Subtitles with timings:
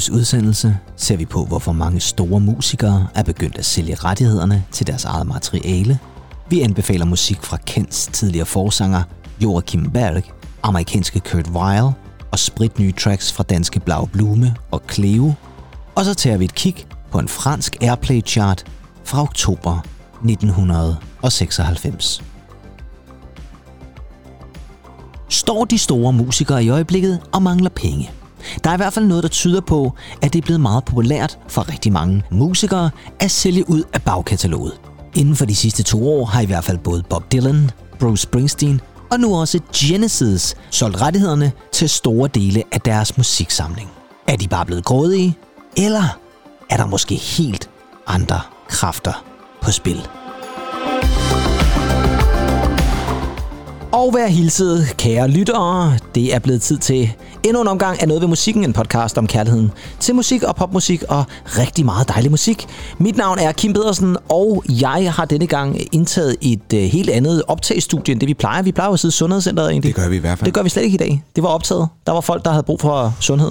[0.00, 4.86] uges udsendelse ser vi på, hvorfor mange store musikere er begyndt at sælge rettighederne til
[4.86, 5.98] deres eget materiale.
[6.48, 9.02] Vi anbefaler musik fra Kents tidligere forsanger
[9.40, 10.22] Joachim Berg,
[10.62, 11.86] amerikanske Kurt Weill
[12.32, 15.32] og spritnye tracks fra danske Blau Blume og Cleo.
[15.94, 18.64] Og så tager vi et kig på en fransk Airplay chart
[19.04, 19.80] fra oktober
[20.24, 22.22] 1996.
[25.28, 28.10] Står de store musikere i øjeblikket og mangler penge?
[28.64, 31.38] Der er i hvert fald noget, der tyder på, at det er blevet meget populært
[31.48, 34.72] for rigtig mange musikere at sælge ud af bagkataloget.
[35.14, 38.80] Inden for de sidste to år har i hvert fald både Bob Dylan, Bruce Springsteen
[39.10, 43.90] og nu også Genesis solgt rettighederne til store dele af deres musiksamling.
[44.28, 45.36] Er de bare blevet grådige,
[45.76, 46.18] eller
[46.70, 47.70] er der måske helt
[48.06, 49.24] andre kræfter
[49.62, 50.19] på spil?
[53.92, 55.98] Og vær hilset, kære lyttere.
[56.14, 57.12] Det er blevet tid til
[57.44, 61.02] endnu en omgang af Noget ved Musikken, en podcast om kærligheden til musik og popmusik
[61.08, 62.66] og rigtig meget dejlig musik.
[62.98, 67.42] Mit navn er Kim Pedersen, og jeg har denne gang indtaget et uh, helt andet
[67.48, 68.62] optagsstudie, end det vi plejer.
[68.62, 69.96] Vi plejer jo at sidde i Sundhedscenteret egentlig.
[69.96, 70.46] Det gør vi i hvert fald.
[70.46, 71.22] Det gør vi slet ikke i dag.
[71.36, 71.88] Det var optaget.
[72.06, 73.50] Der var folk, der havde brug for sundhed.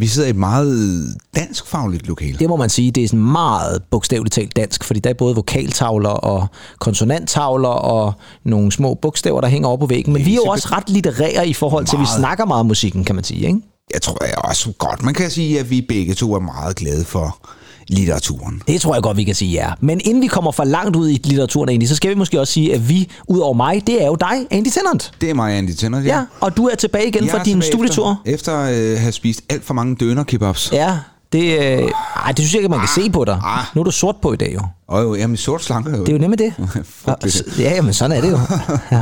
[0.00, 2.38] Vi sidder i et meget danskfagligt lokale.
[2.38, 5.34] Det må man sige, det er sådan meget bogstaveligt talt dansk, fordi der er både
[5.34, 6.46] vokaltavler og
[6.78, 8.12] konsonanttavler og
[8.44, 10.12] nogle små bogstaver, der hænger over på væggen.
[10.12, 12.66] Men vi er jo også ret litterære i forhold til, at vi snakker meget om
[12.66, 13.60] musikken, kan man sige, ikke?
[13.94, 17.04] Jeg tror jeg også godt, man kan sige, at vi begge to er meget glade
[17.04, 17.48] for
[17.88, 18.62] litteraturen.
[18.68, 19.72] Det tror jeg godt, vi kan sige, ja.
[19.80, 22.52] Men inden vi kommer for langt ud i litteraturen egentlig, så skal vi måske også
[22.52, 25.12] sige, at vi, ud over mig, det er jo dig, Andy Tennant.
[25.20, 26.00] Det er mig, Andy Tønder.
[26.00, 28.22] Ja, og du er tilbage igen Jeg fra er din studietur.
[28.26, 30.70] Efter, efter øh, at have spist alt for mange døner kebabs.
[30.72, 30.98] Ja,
[31.32, 33.40] det, øh, ej, det synes jeg ikke, man kan se på dig.
[33.44, 33.64] ah.
[33.74, 34.60] Nu er du sort på i dag, jo.
[34.88, 36.00] Og jo, jamen sort slanke jo.
[36.00, 36.52] Det er jo nemlig det.
[36.84, 37.42] Frygteligt.
[37.46, 38.38] Og- Ja, men sådan er det jo.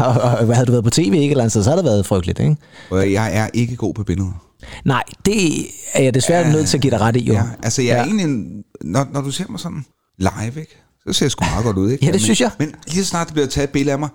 [0.04, 0.06] og,
[0.38, 2.06] og, hvad havde du været på tv ikke et eller andet så har det været
[2.06, 2.56] frygteligt, ikke?
[2.90, 4.30] Og jeg er ikke god på billeder.
[4.84, 7.32] Nej, det er jeg desværre nødt til at give dig ret i, jo.
[7.32, 8.04] Ja, altså jeg er Ja.
[8.04, 9.84] egentlig, en- når, når du ser mig sådan
[10.18, 10.76] live, ikke?
[11.06, 11.90] så ser jeg sgu meget godt ud.
[11.90, 12.04] Ikke?
[12.04, 12.50] Ja, det men, synes jeg.
[12.58, 14.08] Men lige så snart der bliver taget et billede af mig,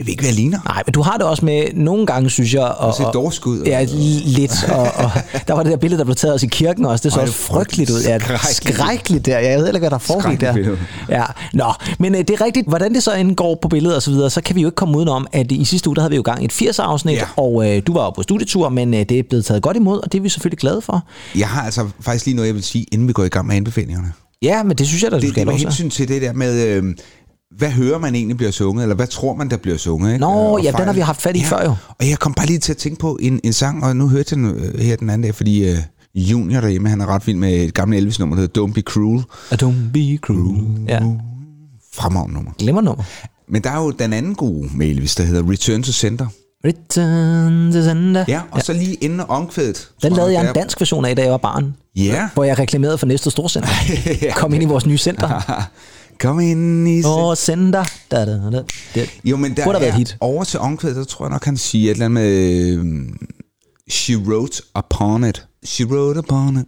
[0.00, 0.58] jeg ved ikke, jeg ligner.
[0.64, 2.62] Nej, men du har det også med nogle gange, synes jeg.
[2.62, 3.86] Og, og- dorsk ud, Ja,
[4.24, 4.64] lidt.
[4.72, 5.10] Og, og,
[5.48, 7.02] der var det der billede, der blev taget også i kirken også.
[7.02, 8.00] Det så Ej, også det er frygteligt ud.
[8.02, 8.76] Ja, skrækkeligt.
[8.76, 9.38] skrækkeligt der.
[9.38, 10.76] Jeg ved ikke, hvad der foregik der.
[11.08, 11.72] Ja, nå.
[11.98, 12.68] Men øh, det er rigtigt.
[12.68, 14.96] Hvordan det så indgår på billedet og så videre, så kan vi jo ikke komme
[14.98, 17.24] udenom, at i sidste uge, der havde vi jo gang i et 80'er-afsnit, Ja.
[17.36, 20.00] og øh, du var jo på studietur, men øh, det er blevet taget godt imod,
[20.02, 21.04] og det er vi selvfølgelig glade for.
[21.38, 23.56] Jeg har altså faktisk lige noget, jeg vil sige, inden vi går i gang med
[23.56, 24.12] anbefalingerne.
[24.42, 25.66] Ja, men det synes jeg da, du Det, skal det er med også.
[25.82, 26.84] hensyn til det der med, øh,
[27.56, 30.08] hvad hører man egentlig bliver sunget, eller hvad tror man, der bliver sunget?
[30.12, 30.20] Ikke?
[30.20, 30.86] Nå, Og ja, den fejl.
[30.86, 31.74] har vi haft fat i før jo.
[32.00, 34.36] Og jeg kom bare lige til at tænke på en, en sang, og nu hørte
[34.36, 35.76] jeg den øh, her den anden dag, fordi øh,
[36.14, 39.22] Junior derhjemme, han er ret vild med et gammelt Elvis-nummer, der hedder Don't Be Cruel.
[39.52, 40.60] Don't be cruel.
[40.88, 41.00] Ja,
[41.94, 42.52] Fremragende nummer.
[42.58, 43.04] glemmer nummer.
[43.48, 46.26] Men der er jo den anden gode med Elvis, der hedder Return to Center.
[46.64, 48.24] Return to sender.
[48.28, 48.62] Ja, og ja.
[48.62, 49.88] så lige inden omkvædet.
[50.02, 51.74] Den lavede jeg en dansk version af, da jeg var barn.
[51.96, 52.28] Ja.
[52.34, 53.68] Hvor jeg reklamerede for næste storcenter.
[54.22, 54.32] Ja.
[54.34, 55.28] Kom ind i vores nye center.
[56.20, 57.02] Kom ind i...
[57.04, 57.84] Åh, center.
[58.10, 58.62] Da, da, da.
[58.94, 59.10] Det.
[59.24, 60.16] Jo, men der været er hit.
[60.20, 62.74] over til omkvædet, så tror jeg nok, han siger et eller andet med...
[62.74, 63.08] øh,
[63.90, 65.46] She wrote upon it.
[65.64, 66.64] She wrote upon it.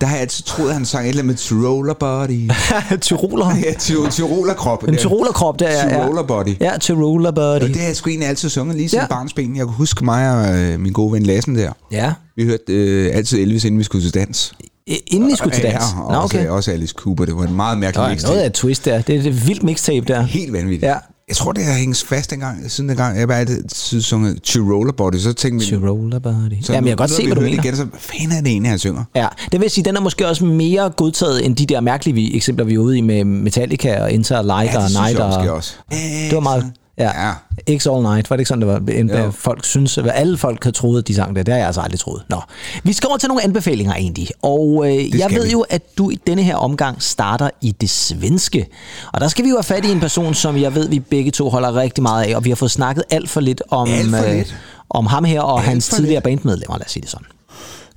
[0.00, 2.50] Der har jeg altid troet, at han sang et eller andet med Tyroler body.
[3.00, 3.56] Tyroler.
[3.66, 4.82] ja, ty- Tyrolerkrop.
[4.88, 5.88] En tyrolerkrop, der er.
[6.02, 6.60] Tyroler body.
[6.60, 7.60] Ja, Tyroler body.
[7.62, 9.14] Og det har jeg sgu egentlig altid sunget lige siden Ja.
[9.14, 9.18] ja.
[9.18, 9.56] barnsben.
[9.56, 11.72] Jeg kunne huske mig og øh, min gode ven Lassen der.
[11.92, 12.12] Ja.
[12.36, 14.52] Vi hørte øh, altid Elvis, inden vi skulle til dans.
[14.90, 15.74] I- Inden I skulle til dans.
[15.74, 16.48] Ja, og Nå, også, okay.
[16.48, 17.24] også Alice Cooper.
[17.24, 18.30] Det var en meget mærkelig mixtape.
[18.30, 19.00] noget af et twist der.
[19.02, 20.22] Det er et vildt mixtape der.
[20.22, 20.82] Helt vanvittigt.
[20.82, 20.96] Ja.
[21.28, 23.18] Jeg tror, det har hængt fast dengang, siden dengang.
[23.20, 25.70] Jeg altid sunget Tyroler body, så tænkte vi...
[25.70, 26.32] Tyroler body.
[26.62, 27.62] så Jamen, jeg kan godt se, hvad du det mener.
[27.64, 29.04] Igen, så, hvad fanden er det egentlig, han synger?
[29.14, 32.36] Ja, det vil sige, den er måske også mere godtaget end de der mærkelige vi-
[32.36, 35.18] eksempler, vi er ude i med Metallica og Enter Light Ja, og det Night.
[35.18, 35.74] jeg måske og, også.
[35.90, 36.72] Det var meget...
[37.00, 37.26] Ja.
[37.26, 37.32] Ja.
[37.78, 38.94] X All Night, var det ikke sådan, det var?
[38.94, 41.46] En, hvad folk synes, hvad alle folk havde troet, at de sang det.
[41.46, 42.22] Det har jeg altså aldrig troet.
[42.28, 42.40] Nå.
[42.82, 44.28] Vi skal over til nogle anbefalinger egentlig.
[44.42, 45.50] Og øh, jeg ved vi.
[45.52, 48.66] jo, at du i denne her omgang starter i det svenske.
[49.12, 51.30] Og der skal vi jo have fat i en person, som jeg ved, vi begge
[51.30, 52.36] to holder rigtig meget af.
[52.36, 54.56] Og vi har fået snakket alt for lidt om, Alt for øh, lidt.
[54.90, 56.24] om ham her og Alt hans tidligere lidt.
[56.24, 57.26] bandmedlemmer, lad os sige det sådan.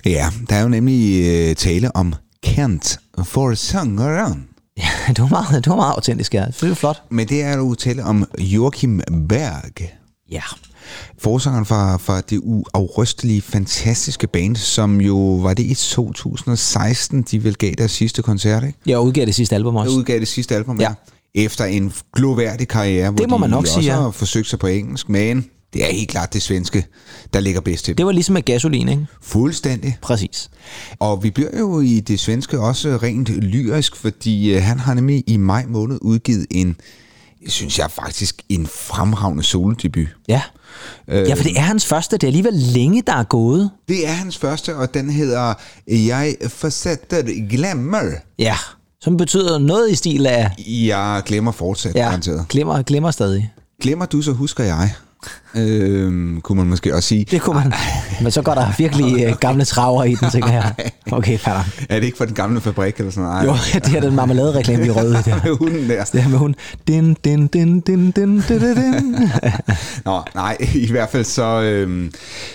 [0.06, 4.44] Ja, der er jo nemlig øh, tale om Kent for sangeren.
[4.78, 6.44] Ja, det var meget, det var meget autentisk, ja.
[6.60, 7.02] Det er flot.
[7.10, 9.88] Men det er jo tale om Joachim Berg.
[10.30, 10.42] Ja.
[11.18, 17.54] Forsangeren fra, fra det uafrystelige, fantastiske band, som jo var det i 2016, de vel
[17.56, 18.78] gav deres sidste koncert, ikke?
[18.86, 19.92] Jeg udgav det sidste album også.
[19.96, 20.88] udgav det sidste album, Ja.
[20.88, 20.94] ja.
[21.44, 24.00] Efter en gloværdig karriere, hvor Det må de man nok også sige, ja.
[24.00, 26.86] har forsøgt sig på engelsk, men det er helt klart det svenske,
[27.34, 27.98] der ligger bedst til.
[27.98, 29.06] Det var ligesom med gasolin, ikke?
[29.22, 29.98] Fuldstændig.
[30.02, 30.50] Præcis.
[30.98, 35.24] Og vi bliver jo i det svenske også rent lyrisk, fordi øh, han har nemlig
[35.26, 36.76] i maj måned udgivet en,
[37.48, 40.06] synes jeg faktisk, en fremragende solodebut.
[40.28, 40.42] Ja.
[41.08, 42.16] Øh, ja, for det er hans første.
[42.16, 43.70] Det er alligevel længe, der er gået.
[43.88, 45.54] Det er hans første, og den hedder
[45.88, 48.02] Jeg forsætter glemmer.
[48.38, 48.56] Ja,
[49.00, 50.50] som betyder noget i stil af...
[50.68, 52.46] Jeg glemmer fortsat, Ja, garanteret.
[52.48, 53.52] glemmer, glemmer stadig.
[53.82, 54.90] Glemmer du, så husker jeg.
[55.56, 57.26] Øhm, kunne man måske også sige.
[57.30, 57.72] Det kunne man.
[58.22, 60.74] Men så går der virkelig øh, gamle traver i den, tænker jeg.
[61.12, 61.56] Okay, nok.
[61.88, 63.46] Er det ikke for den gamle fabrik eller sådan noget?
[63.46, 65.40] Jo, det er den marmeladereklame i røde der.
[65.44, 66.04] Med hunden der.
[66.04, 66.54] Det her med hun.
[66.88, 69.30] Din, din, din, din, din, din, din.
[70.04, 72.12] Nå, nej, i hvert fald så, øhm,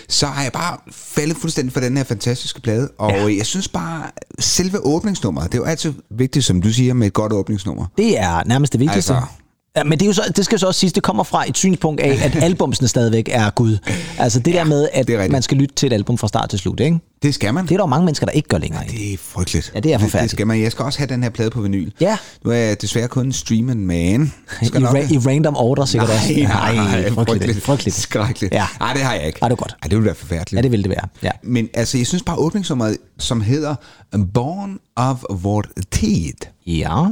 [0.08, 3.36] så har jeg bare faldet fuldstændig for den her fantastiske plade, og ja.
[3.36, 4.02] jeg synes bare,
[4.38, 7.86] selve åbningsnummeret, det er jo altid vigtigt, som du siger, med et godt åbningsnummer.
[7.98, 9.14] Det er nærmest det vigtigste.
[9.14, 9.39] Altså.
[9.76, 11.48] Ja, men det, er jo så, det skal jo så også siges, det kommer fra
[11.48, 13.78] et synspunkt af, at albumsene stadigvæk er Gud.
[14.18, 16.58] Altså det der med, at det man skal lytte til et album fra start til
[16.58, 16.98] slut, ikke?
[17.22, 17.64] Det skal man.
[17.66, 18.84] Det er der mange mennesker, der ikke gør længere.
[18.86, 18.98] Ikke?
[18.98, 19.72] Det er frygteligt.
[19.74, 20.32] Ja, det er Det, forfærdeligt.
[20.32, 20.62] skal man.
[20.62, 21.90] Jeg skal også have den her plade på vinyl.
[22.00, 22.16] Ja.
[22.44, 24.32] Nu er jeg desværre kun en streaming man.
[24.62, 26.32] I, Skal nok- ra- I random order sikkert også.
[26.36, 27.62] Nej, nej, frygteligt.
[27.62, 27.96] frygteligt.
[27.96, 28.54] Skrækkeligt.
[28.54, 28.66] Ja.
[28.80, 29.38] Nej, det har jeg ikke.
[29.42, 29.72] Ej, det er godt.
[29.82, 30.52] Ej, det ville være forfærdeligt.
[30.58, 31.08] Ja, det ville det være.
[31.22, 31.30] Ja.
[31.42, 33.74] Men altså, jeg synes bare åbningsnummeret, som hedder
[34.34, 36.32] Born of Vår Tid,
[36.66, 37.04] ja.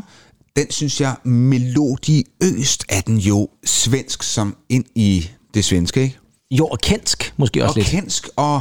[0.59, 6.19] Den synes jeg melodiøst er den jo svensk som ind i det svenske, ikke?
[6.51, 7.87] Jo, og kensk måske også Og lidt.
[7.89, 8.61] kensk og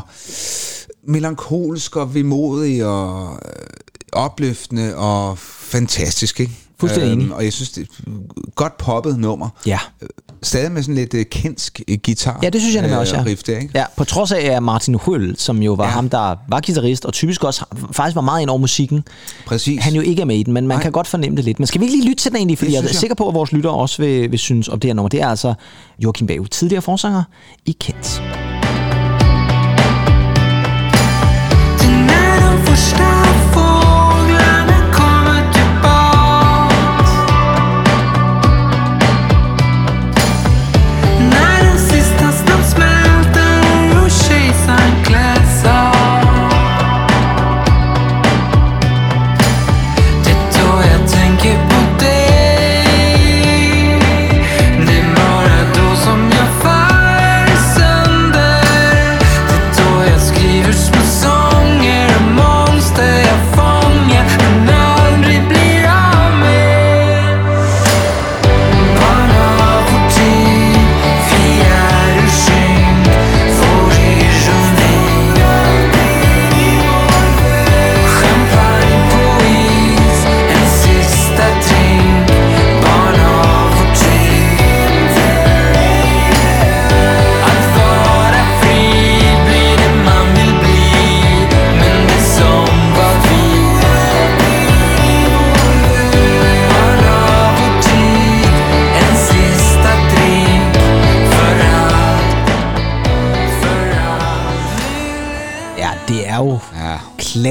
[1.08, 3.66] melankolsk og vemodig og øh,
[4.12, 6.54] opløftende og fantastisk, ikke?
[6.80, 7.34] Fuldstændig enig.
[7.34, 9.50] Og jeg synes, det er et godt poppet nummer.
[9.66, 9.80] Ja.
[10.44, 13.24] Stadig med sådan lidt øh, kensk øh, guitar Ja, det synes jeg nemlig også, ja.
[13.26, 13.72] riff der, ikke?
[13.76, 15.90] Ja, på trods af at Martin Høll, som jo var ja.
[15.90, 19.04] Ham, der var guitarist, og typisk også faktisk var meget ind over musikken,
[19.46, 19.84] Præcis.
[19.84, 20.82] han jo ikke er med i den, men man Nej.
[20.84, 21.60] kan godt fornemme det lidt.
[21.60, 22.96] Men skal vi ikke lige lytte til den egentlig, fordi Det jeg er jeg.
[22.96, 25.10] sikker på, at vores lyttere også vil, vil synes om det her nummer.
[25.10, 25.54] Det er altså
[26.00, 27.24] Joachim Bav, tidligere forsanger
[27.66, 28.22] i Kent.
[32.08, 33.08] När de första
[33.54, 33.77] fåglarna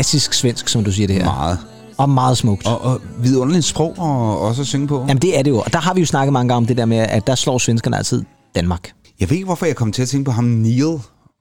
[0.07, 1.25] klassisk svensk, som du siger det her.
[1.25, 1.59] meget.
[1.99, 2.67] Og meget smukt.
[2.67, 5.05] Og, og vidunderligt sprog og også at synge på.
[5.09, 5.59] Jamen det er det jo.
[5.59, 7.59] Og der har vi jo snakket mange gange om det der med, at der slår
[7.59, 8.23] svenskerne altid
[8.55, 8.91] Danmark.
[9.21, 10.99] Jeg ved ikke, hvorfor jeg kom til at tænke på ham Neil,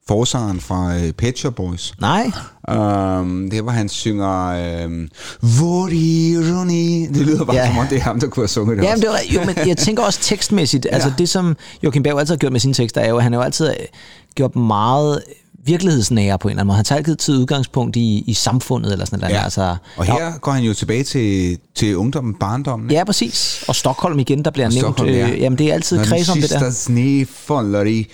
[0.08, 1.94] forsangeren fra uh, Pet Shop Boys.
[2.02, 2.32] Nej,
[2.70, 5.08] Um, det var han synger um,
[5.42, 7.62] Hvor ironi Det lyder bare Ja.
[7.62, 7.68] ja.
[7.70, 9.20] som om det er ham der kunne have sunget det Ja, men også.
[9.32, 10.88] det var, jo, men jeg tænker også tekstmæssigt.
[10.92, 13.34] Altså det, som Joachim Berg altid har gjort med sine tekster, er jo, at han
[13.34, 13.74] har jo altid øh,
[14.36, 15.22] gjort meget
[15.66, 16.76] virkelighedsnære på en eller anden måde.
[16.76, 19.34] Han tager altid til udgangspunkt i, i samfundet eller sådan noget.
[19.36, 19.44] Ja.
[19.44, 22.92] Altså, Og her går han jo tilbage til, til ungdommen, barndommen.
[22.92, 23.64] Ja, præcis.
[23.68, 24.86] Og Stockholm igen, der bliver Og nævnt.
[24.86, 25.28] Stockholm, øh, ja.
[25.28, 26.60] Jamen, det er altid Når kreds om den det der.
[26.72, 28.08] sidste sne falder i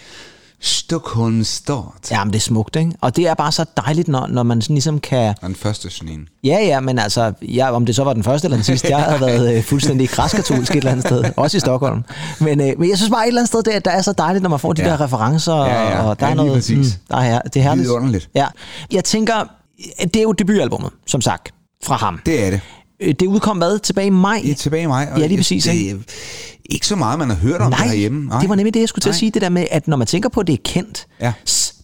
[0.61, 1.83] Stockholms stad.
[2.11, 2.91] Jamen, det er smukt, ikke?
[3.01, 5.33] Og det er bare så dejligt, når, når man sådan ligesom kan...
[5.41, 6.27] Den første sneen.
[6.43, 8.97] Ja, ja, men altså, ja, om det så var den første eller den sidste, jeg
[9.03, 12.03] har været øh, fuldstændig kraskatolsk et eller andet sted, også i Stockholm.
[12.39, 14.41] Men, øh, men jeg synes bare et eller andet sted, det, der er så dejligt,
[14.43, 14.89] når man får de Ja.
[14.89, 16.03] der referencer, Ja, ja.
[16.03, 16.53] og der Ja, er noget...
[16.53, 16.99] præcis.
[17.09, 17.87] der er, her- det er herligt.
[17.87, 18.29] Vidunderligt.
[18.35, 18.47] Ja.
[18.91, 19.33] Jeg tænker,
[20.03, 21.53] det er jo debutalbummet, som sagt,
[21.83, 22.19] fra ham.
[22.25, 22.61] Det er det.
[22.99, 23.79] Øh, Det udkom hvad?
[23.79, 24.41] Tilbage i maj?
[24.51, 25.11] Er tilbage i mig.
[25.11, 26.05] og Ja, lige præcis, Det
[26.71, 26.87] ikke?
[26.87, 28.25] så meget, man har hørt om det herhjemme.
[28.25, 29.19] Nej, det var nemlig det, jeg skulle til at Nej.
[29.19, 29.31] sige.
[29.31, 31.33] Det der med, at når man tænker på, at det er kendt, Ja.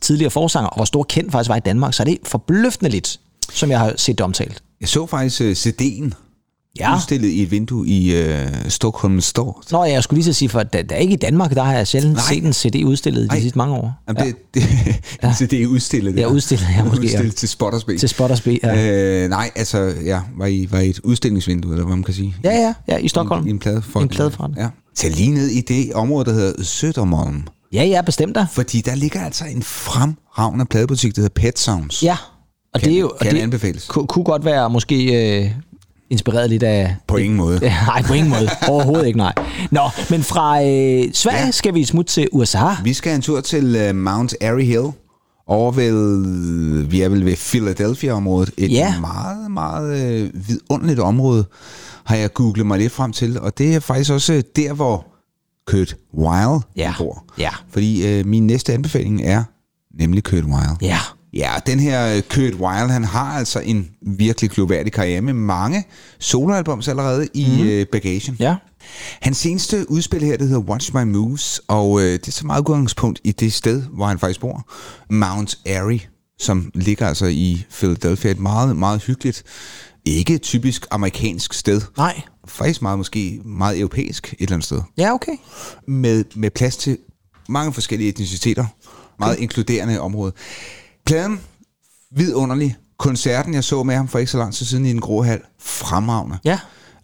[0.02, 3.20] tidligere forsanger, og hvor stor kendt faktisk var i Danmark, så er det forbløffende lidt,
[3.54, 4.64] som jeg har set det omtalt.
[4.82, 6.12] Jeg så faktisk uh, CD'en
[6.80, 6.96] Ja.
[6.96, 8.28] udstillet i et vindue i uh,
[8.68, 9.54] Stockholm Store.
[9.72, 11.74] Nå, jeg skulle lige så sige, for der, der er ikke i Danmark, der har
[11.74, 12.24] jeg sjældent Nej.
[12.34, 13.40] set en CD udstillet i de Nej.
[13.40, 13.94] sidste mange år.
[14.08, 14.64] Jamen, det, det,
[15.24, 15.34] ja.
[15.40, 16.16] CD er udstillet.
[16.18, 17.12] Ja, udstillet, ja, måske, ja.
[17.12, 17.98] Udstillet til spe.
[17.98, 19.24] Til Spot og Spe, ja.
[19.24, 22.36] Øh, nej, altså, ja, var i, var i et udstillingsvindue, eller hvad man kan sige.
[22.44, 23.46] Ja, ja, ja, i Stockholm.
[23.46, 24.62] I, i en plade En pladeforretning.
[24.64, 24.70] Ja.
[24.96, 27.70] Tag lige ned i det område, der hedder Södermalm.
[27.74, 28.48] Ja, ja, bestemt da.
[28.52, 32.04] Fordi der ligger altså en fremragende pladebutik, der hedder Pet Sounds.
[32.04, 32.18] Ja,
[32.74, 33.14] og Kan- det er jo...
[33.22, 33.86] kan det anbefales.
[33.88, 34.96] Ku, kunne godt være måske
[35.44, 35.52] øh,
[36.10, 36.96] inspireret lidt af...
[37.08, 37.60] På ingen måde.
[37.88, 38.50] Nej, på ingen måde.
[38.68, 39.34] Overhovedet ikke, nej.
[39.72, 41.52] Nå, men fra øh, Sverige Ja.
[41.52, 42.60] skal vi smutte til USA.
[42.84, 44.88] Vi skal en tur til uh, Mount Airy Hill.
[45.48, 48.50] Over ved, vi er vel ved Philadelphia-området.
[48.58, 49.00] Et Ja.
[49.00, 51.46] meget, meget øh, vidunderligt område,
[52.04, 53.40] har jeg googlet mig lidt frem til.
[53.40, 55.06] Og det er faktisk også der, hvor
[55.68, 56.94] Kurt Weill Ja.
[56.98, 57.24] bor.
[57.38, 57.50] Ja.
[57.72, 59.44] Fordi øh, min næste anbefaling er
[60.00, 60.70] nemlig Kurt Weill.
[60.82, 60.98] Ja.
[61.38, 65.86] Ja, den her øh, Kurt Weill, han har altså en virkelig gloværdig karriere med mange
[66.20, 67.68] soloalbums allerede i mm.
[67.68, 68.36] øh, bagagen.
[68.40, 68.56] Ja.
[69.22, 72.60] Hans seneste udspil her, det hedder Watch My Moves, og øh, det er så meget
[72.60, 74.70] udgangspunkt i det sted, hvor han faktisk bor.
[75.10, 76.00] Mount Airy,
[76.40, 78.32] som ligger altså i Philadelphia.
[78.32, 79.44] Et meget, meget hyggeligt,
[80.06, 81.82] ikke typisk amerikansk sted.
[81.98, 82.22] Nej.
[82.48, 84.82] Faktisk meget måske meget europæisk et eller andet sted.
[84.98, 85.38] Ja, okay.
[85.88, 86.98] Med, med plads til
[87.50, 88.66] mange forskellige etniciteter.
[89.20, 89.42] Meget okay.
[89.42, 90.34] inkluderende område.
[91.08, 91.40] Pladen,
[92.12, 92.76] vidunderlig.
[92.98, 95.40] Koncerten, jeg så med ham for ikke så lang tid siden i den grå hal,
[95.60, 96.38] fremragende.
[96.46, 96.60] Ja.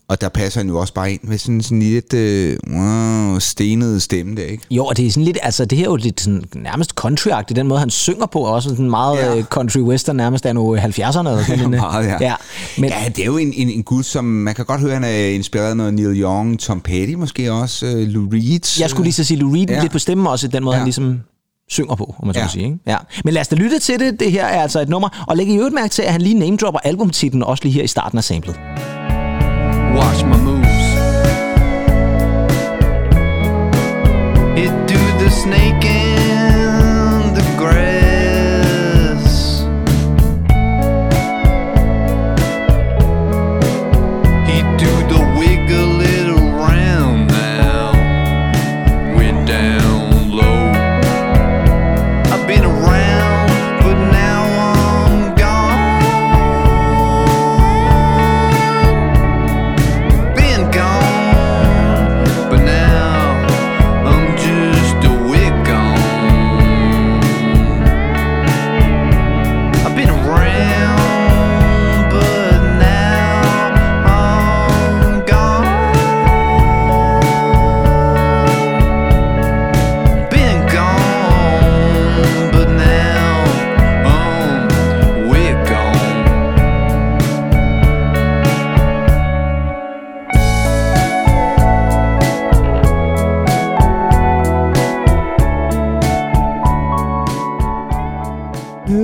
[0.07, 4.01] Og der passer han jo også bare ind med sådan, sådan lidt øh, wow, stenet
[4.01, 4.63] stemme der, ikke?
[4.71, 7.29] Jo, og det er sådan lidt, altså det her er jo lidt sådan, nærmest country
[7.55, 9.33] den måde han synger på, også sådan meget Ja.
[9.35, 9.43] ja.
[9.43, 11.69] country western, nærmest er nu 70'erne eller sådan noget.
[11.69, 12.17] Meget, ja.
[12.21, 12.33] ja.
[12.77, 15.03] Men, ja, det er jo en, en, en gut, som man kan godt høre, han
[15.03, 18.79] er inspireret af noget Neil Young, Tom Petty måske også, øh, Lou Reed.
[18.81, 19.73] jeg skulle lige så sige, Lou Reed Ja.
[19.75, 19.81] ja.
[19.81, 20.77] lidt på stemmen også, den måde Ja.
[20.77, 20.79] ja.
[20.79, 21.19] han ligesom
[21.69, 22.41] synger på, om man Ja.
[22.41, 22.47] ja.
[22.47, 22.65] sige.
[22.65, 22.77] Ikke?
[22.87, 22.97] Ja.
[23.23, 24.19] Men lad os da lytte til det.
[24.19, 25.25] Det her er altså et nummer.
[25.27, 27.87] Og læg i øvrigt mærke til, at han lige name-dropper albumtitlen også lige her i
[27.87, 28.59] starten af samlet.
[29.97, 30.83] Watch my moves.
[34.57, 36.02] It do the snake
[98.93, 98.99] Ja,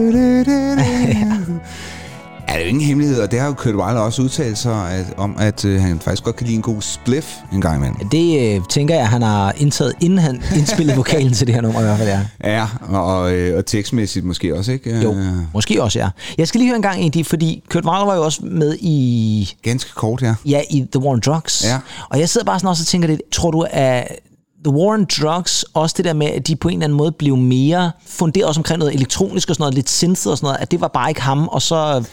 [2.53, 5.05] det er jo ingen hemmelighed, og det har jo Kurt Weill også udtalt sig at,
[5.17, 8.09] om, at øh, han faktisk godt kan lide en god spliff en gang imellem.
[8.09, 11.79] Det øh, tænker jeg, han har indtaget, inden han indspillede vokalen til det her nummer
[11.79, 12.21] i hvert fald, ja.
[12.43, 15.01] Ja, og, øh, og tekstmæssigt måske også, ikke?
[15.01, 15.15] Jo,
[15.53, 16.09] måske også, ja.
[16.37, 19.53] Jeg skal lige høre en gang de, fordi Kurt Weill var jo også med i
[19.63, 20.35] Ganske kort, ja.
[20.45, 21.65] Ja, i The War on Drugs.
[21.65, 21.77] Ja.
[22.09, 24.07] Og jeg sidder bare sådan også og tænker lidt, tror du, at
[24.63, 27.11] The War on Drugs, også det der med, at de på en eller anden måde
[27.11, 30.57] blev mere funderet også omkring noget elektronisk og sådan noget, lidt synth og sådan noget,
[30.59, 32.03] at det var bare ikke ham, og så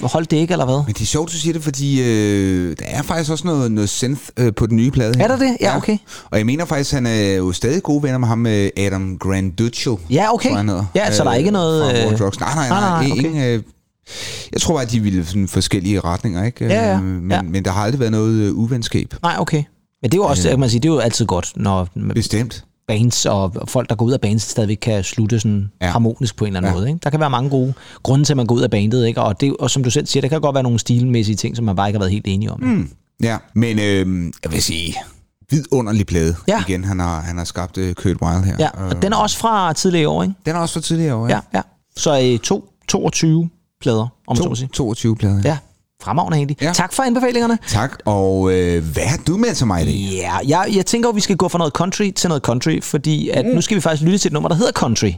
[0.00, 0.82] holdt det ikke, eller hvad?
[0.86, 3.88] Men det er sjovt, du siger det, fordi øh, der er faktisk også noget, noget
[3.90, 5.24] synth øh, på den nye plade her.
[5.24, 5.56] Er der det?
[5.60, 5.98] Ja, okay.
[6.30, 9.98] Og jeg mener faktisk, han er jo stadig gode venner med ham med Adam Granduccio.
[10.10, 10.48] Ja, okay.
[10.48, 10.84] tror han hedder.
[10.94, 12.40] Ja, så der er ikke noget, Fra War øh, Drugs.
[12.40, 13.02] Nej, nej, nej, nej.
[13.02, 13.24] nej, okay.
[13.24, 13.62] ingen, øh,
[14.52, 16.64] jeg tror bare, at de ville sådan forskellige retninger, ikke?
[16.66, 17.42] Ja, ja, Øh, Men, ja.
[17.42, 19.14] men der har aldrig været noget øh, uvenskab.
[19.22, 19.62] Nej, okay.
[20.06, 22.64] Men det er jo også, kan man sige, det er jo altid godt, når Bestemt.
[22.88, 25.86] bands og folk, der går ud af bands, stadigvæk kan slutte sådan Ja.
[25.86, 25.92] ja.
[25.92, 26.74] harmonisk på en eller anden Ja.
[26.74, 26.80] ja.
[26.80, 26.88] måde.
[26.88, 27.00] Ikke?
[27.04, 29.20] Der kan være mange gode grunde til, at man går ud af bandet, ikke?
[29.22, 31.64] Og, det, og som du selv siger, der kan godt være nogle stilmæssige ting, som
[31.64, 32.60] man bare ikke har været helt enige om.
[32.60, 32.88] Mm.
[33.22, 34.94] Ja, men øh, jeg vil sige,
[35.50, 36.36] vidunderlig plade.
[36.48, 36.60] Ja.
[36.68, 38.56] Igen, han har, han har skabt øh, Kurt Weill her.
[38.58, 40.34] Ja, og den er også fra tidligere år, ikke?
[40.46, 41.60] Den er også fra tidligere år, Ja, ja.
[41.96, 43.48] Så øh, to, 22
[43.80, 44.68] plader, om man så To, må sige.
[44.72, 45.40] 22 plader.
[45.44, 45.58] Ja,
[46.06, 46.56] fremragende egentlig.
[46.60, 46.72] Ja.
[46.72, 47.58] Tak for anbefalingerne.
[47.68, 49.94] Tak, og øh, hvad har du med til mig i dag?
[49.94, 53.28] Ja, jeg, jeg tænker, at vi skal gå fra noget country til noget country, fordi
[53.28, 53.52] at mm.
[53.52, 55.12] nu skal vi faktisk lytte til et nummer, der hedder country.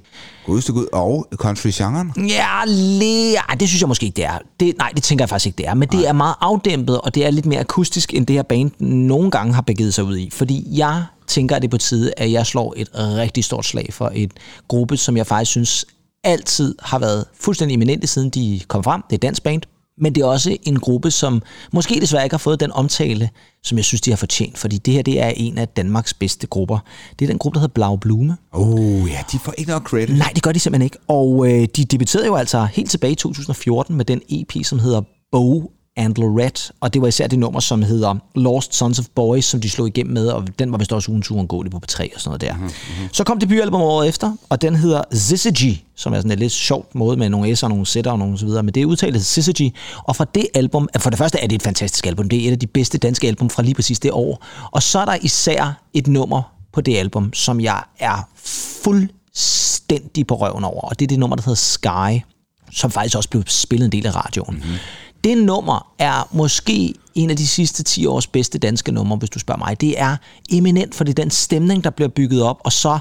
[0.46, 2.12] Godeste Gud, og country-genren.
[2.28, 4.38] Ja, le, ej, det synes jeg måske ikke, det er.
[4.60, 5.74] Det, nej, det tænker jeg faktisk ikke, det er.
[5.74, 8.70] Men det er meget afdæmpet, og det er lidt mere akustisk, end det her band
[8.80, 10.30] nogle gange har begivet sig ud i.
[10.32, 13.88] Fordi jeg tænker, at det er på tide, at jeg slår et rigtig stort slag
[13.92, 14.32] for et
[14.68, 15.84] gruppe, som jeg faktisk synes
[16.24, 19.02] altid har været fuldstændig eminente, siden de kom frem.
[19.10, 19.62] Det er dansk band.
[20.00, 23.30] Men det er også en gruppe, som måske desværre ikke har fået den omtale,
[23.62, 24.58] som jeg synes, de har fortjent.
[24.58, 26.78] Fordi det her, det er en af Danmarks bedste grupper.
[27.18, 28.36] Det er den gruppe, der hedder Blau Blume.
[28.52, 30.18] Oh ja, de får ikke nok credit.
[30.18, 30.98] Nej, det gør de simpelthen ikke.
[31.08, 35.02] Og øh, de debuterede jo altså helt tilbage i 2014 med den EP, som hedder
[35.32, 35.62] Bow
[35.98, 39.60] and Lorette, og det var især det nummer, som hedder Lost Sons of Boys, som
[39.60, 42.20] de slog igennem med, og den var vist også ugen turen gå på P3 og
[42.20, 42.54] sådan noget der.
[42.54, 43.08] Mm-hmm.
[43.12, 46.94] Så kom debutalbum året efter, og den hedder Syzygy, som er sådan et lidt sjovt
[46.94, 49.26] måde med nogle S'er og nogle Z'er og nogle så videre, men det er udtalt
[49.26, 49.74] Syzygy,
[50.04, 52.52] og fra det album, for det første er det et fantastisk album, det er et
[52.52, 55.82] af de bedste danske album fra lige præcis det år, og så er der især
[55.94, 61.08] et nummer på det album, som jeg er fuldstændig på røven over, og det er
[61.08, 62.24] det nummer, der hedder Sky,
[62.72, 64.54] som faktisk også blev spillet en del af radioen.
[64.54, 64.78] Mm-hmm.
[65.24, 69.38] Det nummer er måske en af de sidste 10 års bedste danske numre, hvis du
[69.38, 69.80] spørger mig.
[69.80, 70.16] Det er
[70.50, 72.98] eminent, for det er den stemning, der bliver bygget op, og så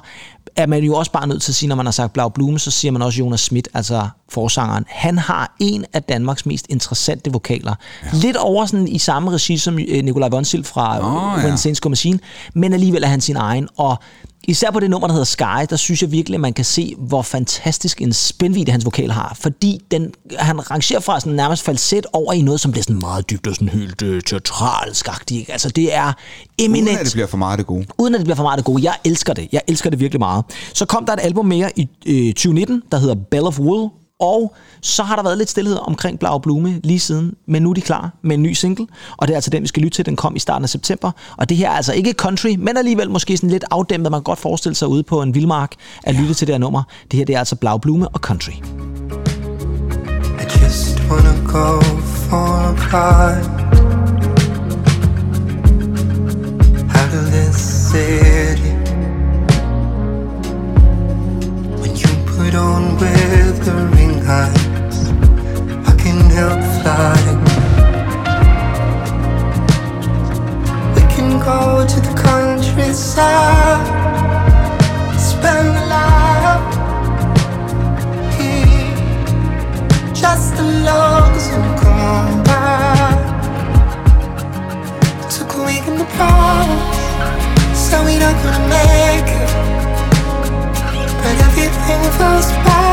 [0.55, 2.59] er man jo også bare nødt til at sige, når man har sagt Blau Blume,
[2.59, 4.86] så siger man også Jonas Schmidt, altså forsangeren.
[4.88, 7.75] Han har en af Danmarks mest interessante vokaler.
[8.03, 8.17] Ja.
[8.17, 11.47] Lidt over sådan i samme regi som øh, Nikolaj Vonsil fra oh, ja.
[11.47, 12.19] When Machine,
[12.53, 13.67] men alligevel er han sin egen.
[13.77, 13.97] Og
[14.44, 16.96] især på det nummer, der hedder Sky, der synes jeg virkelig, at man kan se,
[16.98, 19.38] hvor fantastisk en spændvidde hans vokal har.
[19.39, 23.29] Fordi den, han rangerer fra sådan nærmest falset over i noget, som bliver sådan meget
[23.29, 25.08] dybt og sådan helt uh, teatralsk
[25.50, 26.13] Altså det er
[26.58, 26.88] eminent.
[26.88, 27.86] Uden at det bliver for meget det gode.
[27.98, 28.84] Uden at det bliver for meget det gode.
[28.84, 29.48] Jeg elsker det.
[29.51, 30.46] Jeg elsker det virkelig meget.
[30.74, 34.55] Så kom der et album mere i øh, 2019, der hedder Bell of Wool, og
[34.81, 37.81] så har der været lidt stillhed omkring Blau Blume lige siden, men nu er de
[37.81, 40.05] klar med en ny single, og det er altså den, vi skal lytte til.
[40.05, 43.09] Den kom i starten af september, og det her er altså ikke country, men alligevel
[43.09, 44.12] måske sådan lidt afdæmpet.
[44.12, 45.71] Man kan godt forestille sig ude på en vildmark
[46.03, 46.83] at lytte til det her nummer.
[47.12, 48.51] Det her det er altså Blau Blume og country.
[50.39, 51.81] I just wanna go
[52.29, 53.47] for a ride
[56.97, 57.55] Out of this
[57.91, 58.74] city
[61.81, 67.39] When you put on withering I can't help flying
[70.95, 73.88] We can go to the countryside.
[75.17, 76.60] Spend the
[78.36, 78.93] here.
[80.13, 83.17] Just the logs and come back
[85.32, 89.51] Took a week in the past So we not gonna make it.
[91.23, 92.66] But everything feels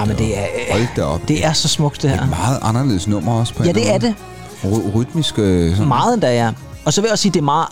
[0.00, 1.28] Ja, men det er, Hold da op.
[1.28, 2.22] det er så smukt, det her.
[2.22, 4.14] Et meget anderledes nummer også på Ja, det er det.
[4.64, 5.34] Ry- rytmisk.
[5.38, 5.88] øh, Sådan.
[5.88, 6.50] Meget endda, ja.
[6.84, 7.68] Og så vil jeg også sige, det er meget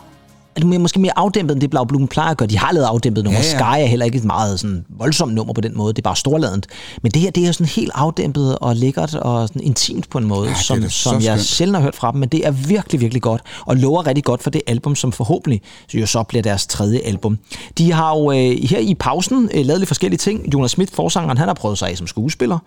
[0.57, 2.49] er det måske mere afdæmpet, end det Blau Blume plejer at gøre.
[2.49, 3.41] De har lavet afdæmpet nummer.
[3.41, 3.51] Ja, Ja.
[3.59, 5.93] Sky er heller ikke et meget sådan, voldsomt nummer på den måde.
[5.93, 6.67] Det er bare storladent.
[7.03, 10.25] Men det her, det er sådan helt afdæmpet og lækkert og sådan intimt på en
[10.25, 11.41] måde, Ja, som, så som jeg skønt.
[11.43, 12.21] sjældent har hørt fra dem.
[12.21, 13.43] Men det er virkelig, virkelig godt.
[13.67, 15.63] Og lover rigtig godt for det album, som forhåbentlig
[15.95, 17.39] jo så bliver deres tredje album.
[17.79, 18.37] De har jo øh,
[18.71, 20.53] her i pausen øh, lavet lidt forskellige ting.
[20.55, 22.59] Jonas Schmidt, forsangeren, han har prøvet sig af som skuespiller.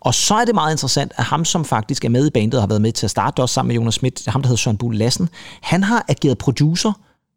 [0.00, 2.66] Og så er det meget interessant, at ham, som faktisk er med i bandet har
[2.66, 4.96] været med til at starte også sammen med Jonas Schmidt, ham der hedder Søren Bull
[4.98, 5.28] Lassen,
[5.62, 6.92] han har ageret producer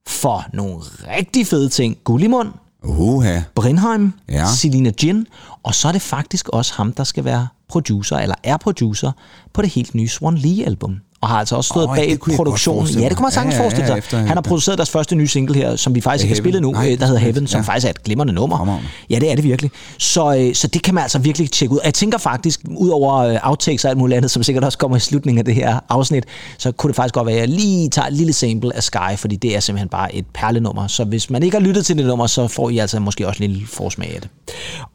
[0.09, 0.75] for nogle
[1.17, 1.97] rigtig fede ting.
[2.03, 2.49] Gullimund,
[2.83, 3.41] Uha.
[3.55, 4.45] Brindheim, Ja.
[4.55, 5.27] Selina Jin,
[5.63, 9.11] og så er det faktisk også ham, der skal være producer, eller er producer
[9.53, 10.99] på det helt nye Swan Lee-album.
[11.21, 12.87] Og har altså også stået oh, bag produktionen.
[12.99, 13.97] Ja, det kunne man sagtens Ja, ja, forestille sig.
[13.97, 16.61] efter- Han har produceret deres første nye single her, som vi faktisk ikke har spillet
[16.61, 17.65] nu, Nej, øh, der hedder er Heaven, som ja.
[17.67, 18.79] faktisk er et glimrende nummer.
[19.09, 19.71] Ja, det er det virkelig.
[19.97, 21.79] Så, øh, så det kan man altså virkelig tjekke ud.
[21.85, 24.97] Jeg tænker faktisk, ud over øh, outtakes og alt muligt andet, som sikkert også kommer
[24.97, 26.23] i slutningen af det her afsnit,
[26.57, 29.15] så kunne det faktisk godt være, at jeg lige tager et lille sample af Sky,
[29.17, 30.87] fordi det er simpelthen bare et perlenummer.
[30.87, 33.43] Så hvis man ikke har lyttet til det nummer, så får I altså måske også
[33.43, 34.29] en lille forsmag af det.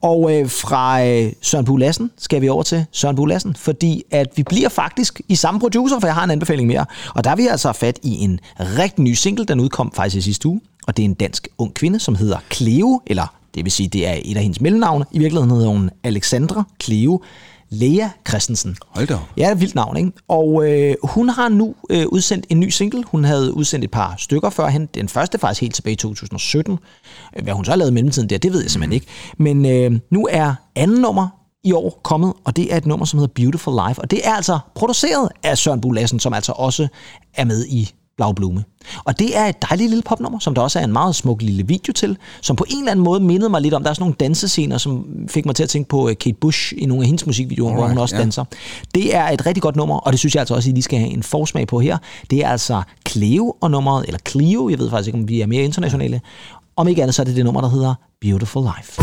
[0.03, 4.03] Og øh, fra øh, Søren Bue Lassen skal vi over til Søren Bue Lassen, fordi
[4.11, 6.87] at vi bliver faktisk i samme producer, for jeg har en anbefaling mere.
[7.15, 10.21] Og der er vi altså fat i en rigtig ny single, den udkom faktisk i
[10.21, 13.73] sidste uge, og det er en dansk ung kvinde, som hedder Cleo, eller det vil
[13.73, 15.05] sige, det er et af hendes mellemnavne.
[15.13, 17.23] I virkeligheden hedder hun Alexandra Cleo
[17.71, 18.77] Lea Christensen.
[18.89, 19.15] Hold da.
[19.37, 20.13] Ja, det er et vildt navn, ikke?
[20.29, 23.05] Og øh, hun har nu øh, udsendt en ny single.
[23.07, 24.89] Hun havde udsendt et par stykker før hende.
[24.95, 26.79] Den første faktisk helt tilbage i 2017.
[27.37, 29.07] Øh, Hvad hun så har lavet i mellemtiden der, det ved jeg simpelthen ikke.
[29.39, 31.29] Men øh, nu er anden nummer
[31.65, 34.01] i år kommet, og det er et nummer, som hedder Beautiful Life.
[34.01, 36.89] Og det er altså produceret af Søren Bue Lassen, som altså også
[37.35, 38.65] er med i Blau Blume.
[39.05, 41.67] Og det er et dejligt lille popnummer, som der også er en meget smuk lille
[41.67, 44.03] video til, som på en eller anden måde mindede mig lidt om, der er sådan
[44.03, 47.07] nogle dansescener, som fik mig til at tænke på øh, Kate Bush i nogle af
[47.07, 48.23] hendes musikvideoer, hvor hun Alright, også ja.
[48.23, 48.45] danser.
[48.95, 50.83] Det er et rigtig godt nummer, og det synes jeg altså også, at I lige
[50.83, 51.99] skal have en forsmag på her.
[52.31, 55.47] Det er altså Cleo og nummeret, eller Clio, jeg ved faktisk ikke, om vi er
[55.47, 56.21] mere internationale.
[56.77, 59.03] Om ikke andet, så er det det nummer, der hedder Beautiful Life.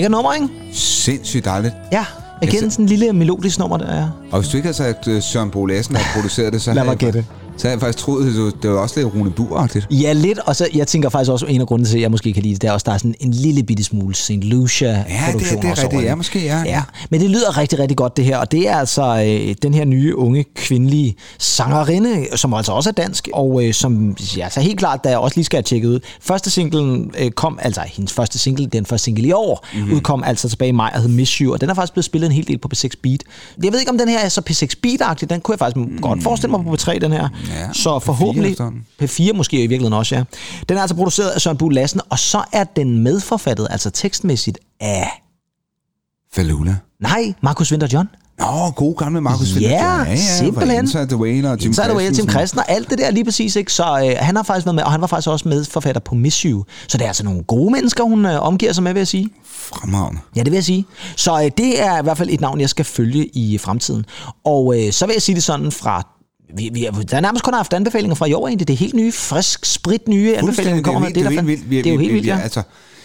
[0.00, 0.48] Lækker nummer, ikke?
[0.72, 1.74] Sindssygt dejligt.
[1.92, 2.04] Ja,
[2.42, 4.08] igen sådan en lille melodisk nummer, der er.
[4.32, 6.84] Og hvis du ikke havde sagt uh, Søren Bo Lassen, har produceret det, så, Lad
[6.84, 7.24] mig gætte.
[7.60, 9.86] Så havde jeg faktisk troet, at det- det var også lidt Rune Bur-agtigt.
[9.90, 12.32] Ja, lidt, og så jeg tænker faktisk også, en af grundene til, at jeg måske
[12.32, 14.30] kan lide det, det er også, der er sådan en lille bitte smule St.
[14.30, 15.92] Lucia-produktion det er også rigtigt.
[15.92, 16.16] over Ja, det.
[16.16, 16.62] måske, ja.
[16.66, 16.82] ja.
[17.10, 19.02] Men det lyder rigtig, rigtig godt det her, og det er altså
[19.48, 24.16] øh, den her nye, unge, kvindelige sangerinde, som altså også er dansk, og øh, som,
[24.36, 26.00] ja, så helt klart, da jeg også lige skal have tjekket ud.
[26.20, 29.80] Første singlen øh, kom, altså hendes første single, den første single i år, Mhm.
[29.80, 29.96] mm-hmm.
[29.96, 32.26] udkom altså tilbage i maj og hed Miss You, og den er faktisk blevet spillet
[32.26, 33.22] en hel del på P6 Beat.
[33.64, 35.98] Jeg ved ikke, om den her er så P6 Beat-agtig, den kunne jeg faktisk mm.
[36.02, 37.28] godt forestille mig på P3, den her.
[37.50, 38.50] Ja, så P4 forhåbentlig...
[38.50, 38.86] efterhånden.
[39.02, 40.24] P4 måske i virkeligheden også, ja.
[40.68, 44.58] Den er altså produceret af Søren Buhl Lassen, og så er den medforfattet, altså tekstmæssigt,
[44.80, 45.22] af...
[46.32, 46.76] Falula.
[47.00, 48.08] Nej, Markus Winter John.
[48.38, 49.70] Nå, god gamle Markus Ja, Winter.
[49.70, 50.78] ja, ja, simpelthen.
[50.84, 52.28] Inside the Whale og Tim Så er det jo Tim.
[52.28, 53.72] Christen og alt det der lige præcis, ikke?
[53.72, 56.40] Så øh, han har faktisk været med, og han var faktisk også medforfatter på Miss
[56.40, 56.64] You.
[56.88, 59.28] Så det er altså nogle gode mennesker, hun øh, omgiver sig med, vil jeg sige.
[59.46, 60.20] Fremragende.
[60.36, 60.84] Ja, det vil jeg sige.
[61.16, 64.04] Så øh, det er i hvert fald et navn, jeg skal følge i fremtiden.
[64.44, 66.06] Og øh, så vil jeg sige det sådan fra...
[66.56, 68.68] Vi, vi, der er nærmest kun haft anbefalinger fra i år egentlig.
[68.68, 71.08] Det er helt nye, frisk, sprit nye anbefalinger, vi kommer med.
[71.10, 71.70] Det er jo helt vildt.
[71.70, 72.38] Vi- Det er jo helt vi- vildt, vi- ja.
[72.40, 72.62] Altså,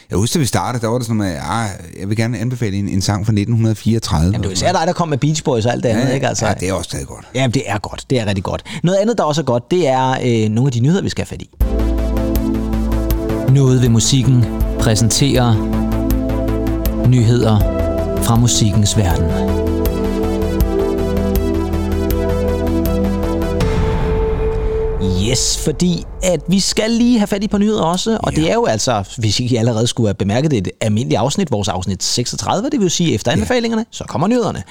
[0.10, 1.68] jeg husker, da vi startede, der var det sådan noget med, ah,
[2.00, 4.26] jeg vil gerne anbefale en, en sang fra 1934.
[4.26, 6.14] Jamen, det er især dig, der kom med Beach Boys og alt det andet, ja,
[6.14, 6.28] ikke?
[6.28, 7.26] Altså, ja, det er også stadig godt.
[7.36, 8.06] Jamen, det er godt.
[8.10, 8.64] Det er rigtig godt.
[8.84, 11.26] Noget andet, der også er godt, det er øh, nogle af de nyheder, vi skal
[11.26, 11.50] have fat i.
[13.54, 14.46] Noget ved musikken
[14.80, 15.56] præsenterer
[17.08, 17.60] nyheder
[18.24, 19.65] fra musikkens verden.
[25.36, 28.42] Yes, fordi at vi skal lige have fat i på nyheder også, og ja.
[28.42, 31.68] det er jo altså, hvis I allerede skulle have bemærket det, et almindeligt afsnit, vores
[31.68, 34.64] afsnit 36, det vil sige efter anbefalingerne, så kommer nyhederne.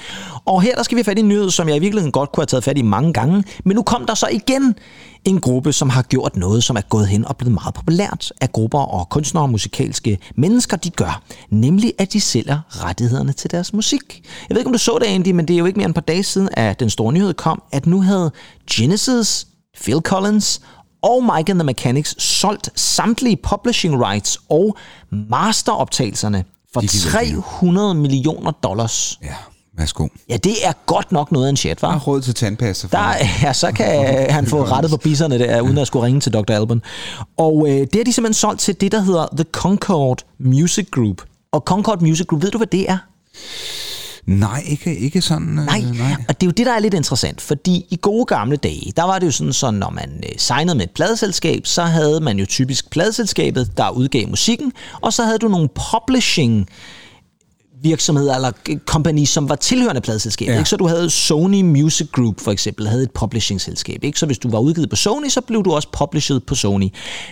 [0.45, 2.31] Og her der skal vi have fat i en nyhed, som jeg i virkeligheden godt
[2.31, 4.75] kunne have taget fat i mange gange, men nu kom der så igen
[5.25, 8.51] en gruppe, som har gjort noget, som er gået hen og blevet meget populært af
[8.51, 11.23] grupper og kunstnere og musikalske mennesker, de gør.
[11.49, 14.21] Nemlig, at de sælger rettighederne til deres musik.
[14.49, 15.91] Jeg ved ikke, om du så det, Andy, men det er jo ikke mere end
[15.91, 18.31] et par dage siden, at den store nyhed kom, at nu havde
[18.71, 19.47] Genesis,
[19.81, 20.61] Phil Collins
[21.01, 24.77] og Mike and the Mechanics solgt samtlige publishing rights og
[25.11, 27.33] masteroptagelserne for De gider ikke.
[27.41, 29.19] 300 millioner dollars.
[29.23, 29.35] Ja,
[29.77, 30.07] værsgo.
[30.29, 31.95] Ja, det er godt nok noget af en chat, Der var.
[31.95, 32.87] er råd til tandpasta.
[32.91, 36.33] Der, ja, så kan han få rettet på bisserne der, uden at skulle ringe til
[36.33, 36.51] Dr.
[36.53, 36.81] Alban.
[37.37, 41.21] Og øh, det har de simpelthen solgt til det, der hedder The Concord Music Group.
[41.51, 42.97] Og Concord Music Group, ved du, hvad det er?
[44.25, 45.59] Nej, ikke, ikke sådan.
[45.59, 45.81] øh, Nej.
[45.81, 46.15] nej.
[46.29, 49.03] og det er jo det, der er lidt interessant, fordi i gode gamle dage, der
[49.03, 52.39] var det jo sådan, så når man øh, signede med et pladeselskab, så havde man
[52.39, 56.67] jo typisk pladeselskabet, der udgav musikken, og så havde du nogle publishing
[57.85, 58.51] virksomheder eller
[58.85, 60.51] company, som var tilhørende pladeselskabet.
[60.51, 60.53] Ja.
[60.53, 60.59] Ja.
[60.59, 60.69] Ikke?
[60.69, 64.03] Så du havde Sony Music Group for eksempel, havde et publishing-selskab.
[64.03, 64.19] Ikke?
[64.19, 66.89] Så hvis du var udgivet på Sony, så blev du også published på Sony.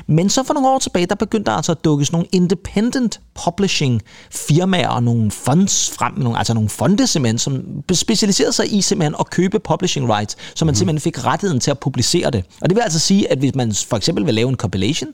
[0.08, 4.02] Men så for nogle år tilbage, der begyndte der altså at dukkes nogle independent publishing
[4.32, 7.64] firmaer og nogle funds frem, nogle, altså nogle fonde simpelthen, som
[7.94, 10.76] specialiserede sig i simpelthen at købe publishing rights, så man mm.
[10.76, 12.46] simpelthen fik rettigheden til at publicere det.
[12.62, 15.10] Og det vil altså sige, at hvis man for eksempel vil lave en compilation,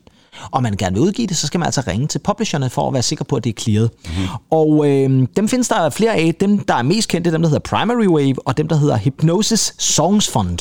[0.51, 2.93] og man gerne vil udgive det, så skal man altså ringe til publisherne for at
[2.93, 3.91] være sikker på, at det er clearet.
[4.05, 4.27] Mm-hmm.
[4.49, 6.35] Og øh, dem findes der flere af.
[6.39, 9.73] Dem, der er mest kendte, dem der hedder Primary Wave, og dem, der hedder Hypnosis
[9.77, 10.59] Songs Fund.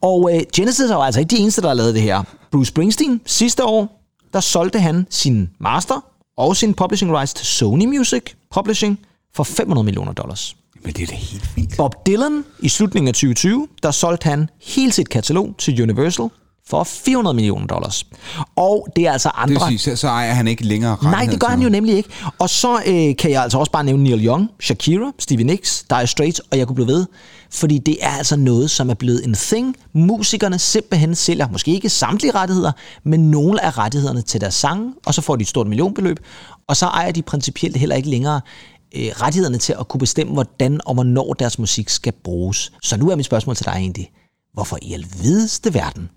[0.00, 2.22] Og øh, Genesis er jo altså ikke de eneste, der har lavet det her.
[2.52, 4.00] Bruce Springsteen, sidste år,
[4.32, 6.04] der solgte han sin master
[6.36, 8.22] og sin publishing rights til Sony Music
[8.54, 8.98] Publishing
[9.34, 10.56] for 500 millioner dollars.
[10.84, 11.76] Men det er da helt vildt.
[11.76, 16.28] Bob Dylan i slutningen af 2020, der solgte han hele sit katalog til Universal
[16.68, 18.06] for 400 millioner dollars.
[18.56, 19.68] Og det er altså Det andre...
[19.68, 22.08] vil sige, så, ejer han ikke længere Nej, rettigheden det gør han jo nemlig ikke.
[22.38, 26.06] Og så øh, kan jeg altså også bare nævne Neil Young, Shakira, Stevie Nicks, Dire
[26.06, 27.06] Straits, og jeg kunne blive ved.
[27.50, 29.76] Fordi det er altså noget, som er blevet en thing.
[29.92, 32.72] Musikerne simpelthen sælger, måske ikke samtlige rettigheder,
[33.04, 36.18] men nogle af rettighederne til deres sange, og så får de et stort millionbeløb.
[36.68, 38.40] Og så ejer de principielt heller ikke længere
[38.96, 42.72] øh, rettighederne til at kunne bestemme, hvordan og hvornår deres musik skal bruges.
[42.82, 44.10] Så nu er mit spørgsmål til dig egentlig,
[44.54, 46.08] hvorfor i alvideste verden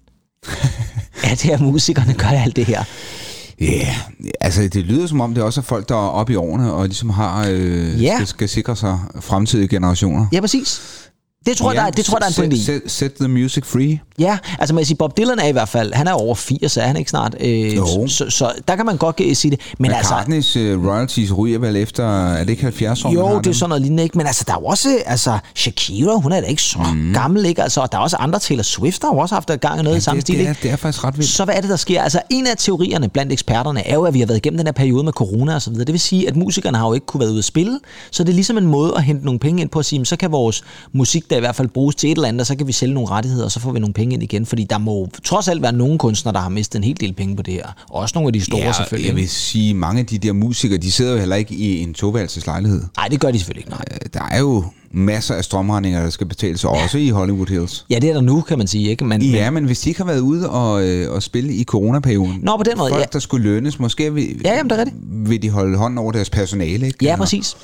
[1.23, 2.83] er det, at musikerne gør alt det her?
[3.61, 3.95] Ja, yeah.
[4.41, 6.85] altså det lyder som om, det også er folk, der er oppe i årene og
[6.85, 8.15] ligesom har, øh, Ja.
[8.15, 10.25] skal, skal sikre sig fremtidige generationer.
[10.31, 10.81] Ja, præcis.
[11.47, 12.59] Det tror, jeg, der, er- det tror der er en pointe i.
[12.63, 13.99] set, set the music free.
[14.19, 16.77] Ja, altså man kan sige, Bob Dylan er i hvert fald, han er over 80,
[16.77, 17.35] er han ikke snart?
[17.39, 18.07] Øh, Jo.
[18.07, 19.59] så, så der kan man godt øh, sige det.
[19.79, 23.35] Men altså, McCartney's øh, royalties ryger vel efter, er det ikke 70 år, jo, det
[23.35, 23.53] er dem?
[23.53, 24.17] sådan noget lignende, ikke?
[24.17, 27.13] Men altså, der er jo også, altså, Shakira, hun er da ikke så mm.
[27.13, 27.63] gammel, ikke?
[27.63, 29.95] Altså, og der er også andre, Taylor Swift har jo også haft gang i noget
[29.95, 31.29] ja, i samme det, stil, det, er, det er faktisk ret vildt.
[31.29, 32.01] Så hvad er det, der sker?
[32.01, 34.71] Altså, en af teorierne blandt eksperterne er jo, at vi har været igennem den her
[34.71, 35.85] periode med corona og så videre.
[35.85, 37.79] Det vil sige, at musikerne har jo ikke kunne være ude at spille,
[38.11, 40.05] så det er ligesom en måde at hente nogle penge ind på at sige, "Men
[40.05, 42.55] så kan vores musik skal i hvert fald bruges til et eller andet, og så
[42.55, 44.45] kan vi sælge nogle rettigheder, og så får vi nogle penge ind igen.
[44.45, 47.35] Fordi der må trods alt være nogle kunstnere, der har mistet en hel del penge
[47.35, 47.65] på det her.
[47.89, 49.07] Og også nogle af de store Ja, selvfølgelig.
[49.07, 51.93] jeg vil sige, mange af de der musikere, de sidder jo heller ikke i en
[51.93, 52.81] toværelseslejlighed.
[52.97, 53.69] Nej, det gør de selvfølgelig ikke.
[53.69, 53.83] Nej.
[53.91, 57.85] Øh, Der er jo masser af strømregninger, der skal betales, også i Hollywood Hills.
[57.89, 58.89] Ja, det er der nu, kan man sige.
[58.89, 59.05] Ikke?
[59.05, 61.63] Men, men, Ja, men hvis de ikke har været ude og, øh, og spille i
[61.63, 63.05] coronaperioden, Nå, på den måde, folk, ja.
[63.13, 65.01] der skulle lønnes, måske vil, Ja, jamen, det er rigtigt.
[65.29, 67.05] vil de holde hånden over deres personale, ikke?
[67.05, 67.57] Ja, præcis.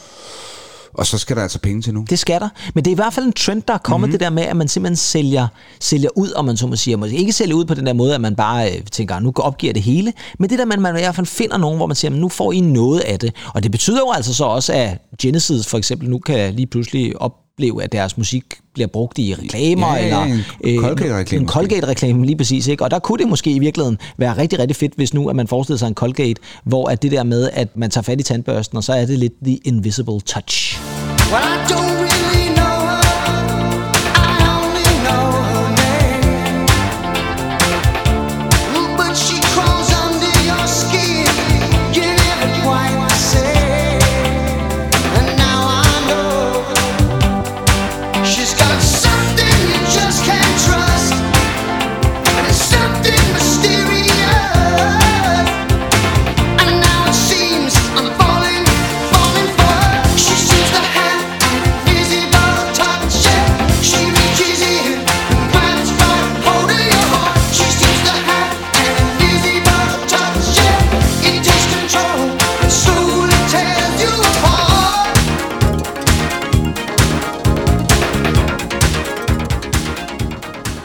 [0.94, 2.06] Og så skal der altså penge til nu.
[2.10, 2.50] Det skal der.
[2.74, 4.10] Men det er i hvert fald en trend, der er kommet, Mhm.
[4.10, 4.20] mm-hmm.
[4.20, 5.48] det der med, at man simpelthen sælger,
[5.80, 6.98] sælger ud, om man så må sige.
[6.98, 9.74] Måske ikke sælger ud på den der måde, at man bare øh, tænker, nu opgiver
[9.74, 10.14] det hele.
[10.40, 12.20] Men det der med, at man i hvert fald finder nogen, hvor man siger, "Men
[12.22, 13.36] nu får I noget af det.
[13.54, 17.22] Og det betyder jo altså så også, at Genesis for eksempel nu kan lige pludselig
[17.58, 19.88] opleve, at deres musik bliver brugt i reklamer.
[19.88, 21.48] Ja, ja, eller, en Colgate-reklame En.
[21.48, 22.68] Colgate-reklame, lige præcis.
[22.68, 22.84] Ikke?
[22.84, 25.48] Og der kunne det måske i virkeligheden være rigtig, rigtig fedt, hvis nu, at man
[25.48, 28.78] forestiller sig en Colgate, hvor at det der med, at man tager fat i tandbørsten,
[28.78, 30.80] og så er det lidt the invisible touch.
[31.32, 32.43] Well, I don't really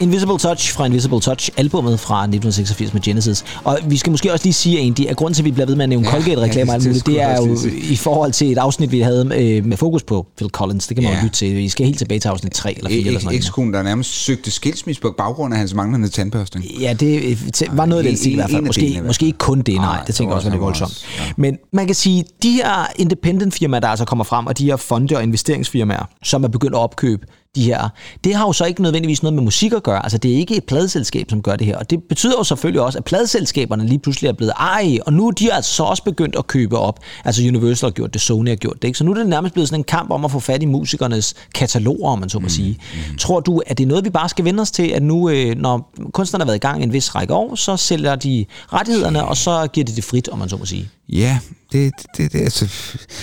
[0.01, 3.45] Invisible Touch fra Invisible Touch, albumet fra 1986 med Genesis.
[3.63, 5.75] Og vi skal måske også lige sige egentlig, at grunden til, at vi bliver ved
[5.75, 7.57] med at nævne Ja, Colgate-reklamer ja, det det er jo
[7.91, 10.87] i forhold til et afsnit, vi havde øh, med fokus på Phil Collins.
[10.87, 11.17] Det kan man Ja.
[11.19, 11.55] jo lytte til.
[11.55, 13.73] Vi skal helt tilbage til afsnit 3 eller 4 eller sådan noget.
[13.73, 16.65] Der nærmest søgte skilsmisse på baggrund af hans manglende tandbørstning.
[16.65, 18.61] Ja, det øh, var noget af den en- stil i hvert fald.
[18.61, 20.03] Måske, måske ikke kun det, nej.
[20.07, 21.05] Det tænker jeg også var lidt voldsomt.
[21.37, 24.75] Men man kan sige, de her independent firmaer, der altså kommer frem, og de her
[24.75, 27.89] fonde og investeringsfirmaer, som er begyndt at opkøbe de her,
[28.23, 30.03] det har jo så ikke nødvendigvis noget med musik at gøre.
[30.03, 31.77] Altså, det er ikke et pladeselskab, som gør det her.
[31.77, 35.27] Og det betyder jo selvfølgelig også, at pladeselskaberne lige pludselig er blevet ej, og nu
[35.27, 36.99] er de altså så også begyndt at købe op.
[37.25, 38.87] Altså, Universal har gjort det, Sony har gjort det.
[38.87, 38.97] Ikke?
[38.97, 41.33] Så nu er det nærmest blevet sådan en kamp om at få fat i musikernes
[41.55, 42.79] kataloger, om man så må sige.
[43.19, 45.55] Tror du, at det er noget, vi bare skal vende os til, at nu, øh,
[45.57, 49.37] når kunstnerne har været i gang en vis række år, så sælger de rettighederne, og
[49.37, 50.89] så giver de det frit, om man så må sige.
[51.13, 51.39] Ja,
[51.71, 52.65] det, det, det altså...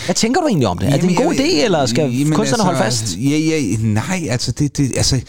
[0.04, 0.86] Hvad tænker du egentlig om det?
[0.88, 3.16] Er det en Jamen, god jeg- idé, eller skal Jamen, kunstnerne holde fast?
[3.18, 5.20] Ja, ja, nej, altså, det, det, altså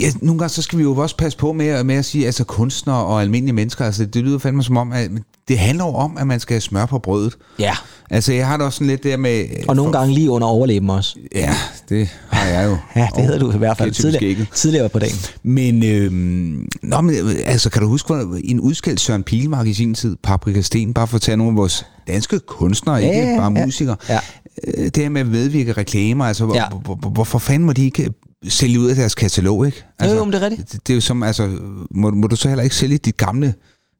[0.00, 2.44] ja, nogle gange så skal vi jo også passe på med, med at sige, altså
[2.44, 5.10] kunstnere og almindelige mennesker, altså det lyder fandme som om, at
[5.48, 7.36] det handler jo om, at man skal have smør på brødet.
[7.58, 7.74] Ja,
[8.12, 9.44] Altså, jeg har det også sådan lidt der med...
[9.68, 11.16] og nogle gange lige under overleben også.
[11.34, 11.54] Ja,
[11.88, 12.76] det har jeg jo.
[13.00, 14.46] Ja, det hedder du i hvert fald er tidligere, ikke.
[14.54, 15.16] tidligere på dagen.
[15.42, 18.14] Men, øhm, nå, men øh, altså, kan du huske,
[18.44, 21.56] en udskældt Søren Pilmark i sin tid, Paprika Sten, bare for at tage nogle af
[21.56, 21.69] vores
[22.08, 23.64] danske kunstnere, Ja, ikke bare ja.
[23.66, 23.96] musikere.
[24.08, 24.18] Ja.
[24.66, 26.68] Øh, Det her med at medvirke reklamer, altså, Ja.
[26.68, 28.10] hvor, hvor, hvorfor fanden må de ikke
[28.48, 29.84] sælge ud af deres katalog, ikke?
[29.98, 30.72] Altså, jo, men det er rigtigt.
[30.72, 31.48] Det, det er jo som, altså,
[31.90, 33.54] må, må du så heller ikke sælge dit gamle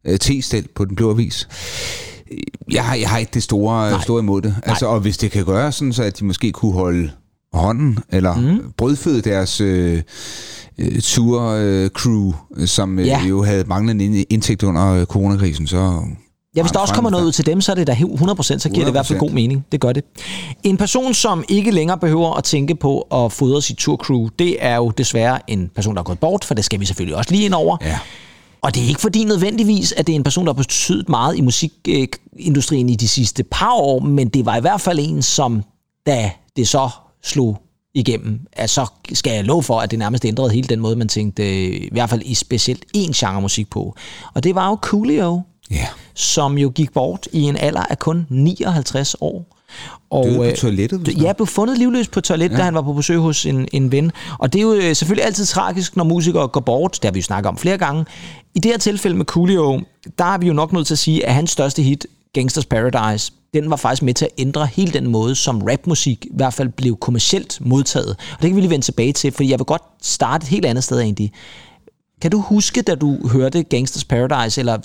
[0.07, 1.49] øh, testel på Den Blå Avis?
[2.73, 4.01] Jeg har, jeg har ikke det store, Nej.
[4.03, 4.57] store imod det.
[4.63, 7.11] Altså, og hvis det kan gøre sådan, så at de måske kunne holde
[7.53, 8.73] hånden, eller mm.
[8.77, 10.03] brødføde deres øh,
[10.79, 12.33] øh, tour-crew,
[12.67, 13.23] som øh, Ja.
[13.25, 16.03] jo havde manglende ind- indtægt under øh, coronakrisen, så...
[16.57, 18.71] Ja, hvis der også kommer noget ud til dem, så er det da 100%, så
[18.75, 19.21] giver det i hvert fald 100%.
[19.21, 19.67] god mening.
[19.73, 20.05] Det gør det.
[20.63, 24.77] En person, som ikke længere behøver at tænke på at fodre sit tourcrew, det er
[24.77, 27.45] jo desværre en person, der er gået bort, for det skal vi selvfølgelig også lige
[27.45, 27.77] ind over.
[27.83, 27.99] Ja.
[28.63, 31.37] Og det er ikke fordi nødvendigvis, at det er en person, der har betydet meget
[31.37, 35.63] i musikindustrien i de sidste par år, men det var i hvert fald en, som
[36.07, 36.89] da det så
[37.25, 37.63] slog
[37.95, 41.09] igennem, at så skal jeg love for, at det nærmest ændrede hele den måde, man
[41.09, 43.97] tænkte, øh, i hvert fald i specielt én genre musik på.
[44.35, 45.87] Og det var jo Coolio, Ja.
[46.15, 49.57] som jo gik bort i en alder af kun 59 år.
[50.11, 52.57] Og, Døde på øh, toilettet, d- Ja, blev fundet livløs på et toilet, ja.
[52.57, 54.13] da han var på besøg hos en, en ven.
[54.39, 56.93] Og det er jo øh, selvfølgelig altid tragisk, når musikere går bort.
[57.03, 58.05] Det har vi jo snakket om flere gange.
[58.55, 59.81] I det her tilfælde med Coolio,
[60.19, 63.33] der er vi jo nok nødt til at sige, at hans største hit, Gangsters Paradise,
[63.55, 66.69] den var faktisk med til at ændre hele den måde, som rapmusik i hvert fald
[66.69, 68.09] blev kommercielt modtaget.
[68.09, 70.67] Og det kan vi lige vende tilbage til, for jeg vil godt starte et helt
[70.67, 71.33] andet sted egentlig.
[72.21, 74.79] Kan du huske, da du hørte Gangsters Paradise, eller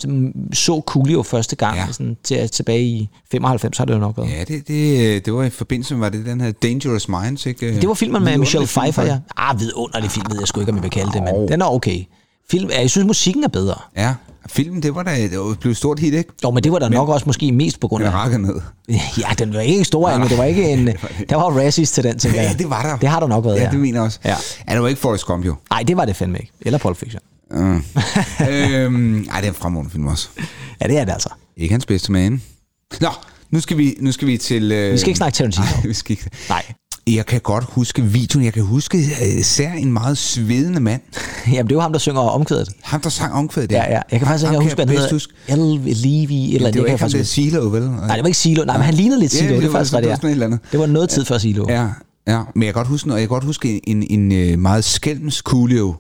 [0.54, 1.86] så Coolio første gang, Ja.
[1.86, 1.92] ja.
[1.92, 4.30] sådan, til, tilbage i 95, har det jo nok været?
[4.30, 7.76] Ja, det, det, det var i forbindelse med, var det den her Dangerous Minds, ikke?
[7.82, 9.12] Det var filmen med Michelle film, Pfeiffer, ja.
[9.14, 9.32] faktisk.
[9.38, 11.66] Ah, vidunderlig film, ved jeg sgu ikke, om jeg vil kalde det, men den er
[11.66, 12.04] okay.
[12.52, 13.76] Film, jeg synes, musikken er bedre.
[13.98, 14.14] Ja,
[14.50, 16.30] Filmen, det var da det var blevet et stort hit, ikke?
[16.44, 18.16] Jo, men det var da nok også måske mest på grund Den af...
[18.16, 18.62] rakker ned.
[19.18, 20.86] Ja, den var ikke stor, men det var ikke en...
[21.30, 22.60] Der var Razzies til den, tænker Ja, jeg.
[22.60, 22.98] det var der.
[22.98, 23.70] Det har der nok været, Ja, ja.
[23.70, 24.20] det mener jeg også.
[24.26, 24.36] Ja.
[24.70, 25.56] Ja, det var ikke Forrest Gump, jo.
[25.70, 26.52] Nej, det var det fandme ikke.
[26.62, 27.22] Eller Pulp Fiction.
[28.50, 30.28] øhm, ej, det er en fremragende film også.
[30.82, 31.30] Ja, det er det altså.
[31.58, 32.40] Ikke hans bedste mand.
[33.02, 33.10] Nå,
[33.52, 34.72] nu skal vi, nu skal vi til...
[34.72, 34.94] Øh...
[34.94, 35.66] Vi skal ikke snakke Tarantino.
[35.76, 36.30] Nej, vi skal ikke.
[36.50, 36.64] Nej.
[37.08, 38.46] Jeg kan godt huske videoen.
[38.46, 41.02] Jeg kan huske øh, især en meget svedende mand.
[41.54, 42.70] Jamen, det er jo ham, der synger omkvædet.
[42.84, 43.76] Ham, der sang omkvædet der.
[43.78, 44.00] Ja, ja.
[44.12, 45.86] Jeg kan faktisk ikke huske, hvad han hedder.
[45.88, 47.82] El Levi, eller Det var ikke ham, der faktisk Silo, vel?
[47.82, 48.64] Nej, det var ikke Silo.
[48.66, 49.50] Nej, men han lignede lidt Ja, Silo.
[49.54, 50.60] det det er var faktisk, sådan- hvad det var det andet.
[50.72, 51.66] Det var noget tid før Silo.
[51.70, 51.88] Ja,
[52.28, 52.42] ja.
[52.56, 54.84] Men jeg kan godt huske, og jeg kan godt huske en, en, en øh, meget
[54.84, 55.96] skælmens Coolio,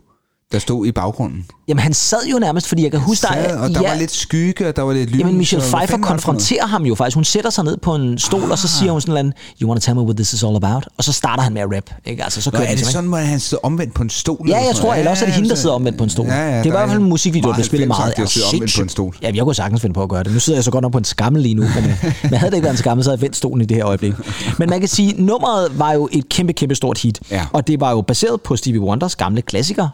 [0.56, 1.46] der stod i baggrunden.
[1.68, 4.68] Jamen, han sad jo nærmest, fordi jeg kan huske, Sad, og der var lidt skygge,
[4.68, 5.20] og der var lidt lys.
[5.20, 7.15] Jamen, Michelle Pfeiffer konfronterer ham jo faktisk.
[7.15, 9.82] Hun sætter sig ned på en stol, og så siger hun sådan noget, you want
[9.82, 10.88] to tell me what this is all about?
[10.98, 11.84] Og så starter han med at rap.
[12.06, 12.24] Ikke?
[12.24, 13.12] Altså, så Nå, kører er den det simpelthen.
[13.12, 14.46] sådan, at han sidder omvendt på en stol?
[14.48, 16.10] Ja, jeg sådan tror, eller også er det Ja, hende, der sidder omvendt på en
[16.10, 16.26] stol.
[16.26, 18.13] Ja, ja, det er i hvert fald en musikvideo, der spiller meget.
[18.13, 19.15] 90'er-agtigt at sidde omvendt på en stol.
[19.22, 20.34] Ja, jeg kunne sagtens finde på at gøre det.
[20.34, 21.84] Nu sidder jeg så godt nok på en skammel lige nu, men,
[22.30, 23.86] men havde det ikke været en skammel, så havde jeg vendt stolen i det her
[23.86, 24.13] øjeblik.
[24.60, 27.20] Men man kan sige, nummeret var jo et kæmpe, kæmpe stort hit.
[27.32, 27.46] Ja.
[27.54, 29.89] Og det var jo baseret på Stevie Wonders gamle klassiker,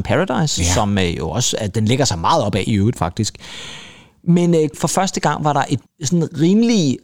[0.00, 0.74] Pastime Paradise, Ja.
[0.74, 3.34] som øh, jo også, at den ligger sig meget op af i øvrigt faktisk.
[4.28, 6.98] Men øh, for første gang var der et sådan rimelig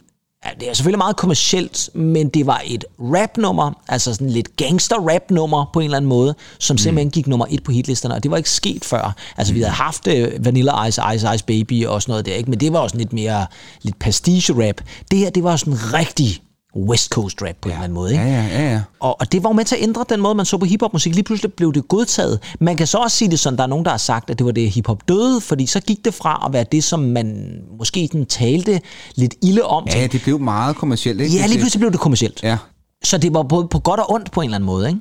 [0.45, 5.69] Ja, det er selvfølgelig meget kommercielt, men det var et rap-nummer, altså sådan lidt gangster-rap-nummer
[5.73, 8.37] på en eller anden måde, som simpelthen gik nummer et på hitlisterne, og det var
[8.37, 9.15] ikke sket før.
[9.37, 12.49] Altså, vi havde haft uh, Vanilla Ice, Ice Ice Baby og sådan noget der, ikke?
[12.49, 13.45] men det var også sådan lidt mere
[13.81, 14.81] lidt pastiche-rap.
[15.11, 16.41] Det her, det var sådan rigtig
[16.75, 17.73] West Coast rap på ja.
[17.73, 18.11] en eller anden måde.
[18.11, 18.23] Ikke?
[18.23, 18.81] Ja, ja, ja, ja.
[18.99, 21.15] Og, og det var jo med til at ændre den måde, man så på hiphopmusik.
[21.15, 22.39] Lige pludselig blev det godtaget.
[22.59, 24.45] Man kan så også sige det sådan, der er nogen, der har sagt, at det
[24.45, 28.09] var det, hiphop døde, fordi så gik det fra at være det, som man måske
[28.11, 28.81] den talte
[29.15, 29.87] lidt ilde om.
[29.95, 31.35] Ja, det blev meget kommercielt, ikke?
[31.35, 32.43] Ja, lige pludselig blev det kommercielt.
[32.43, 32.57] Ja.
[33.03, 34.99] Så det var både på godt og ondt på en eller anden måde, ikke?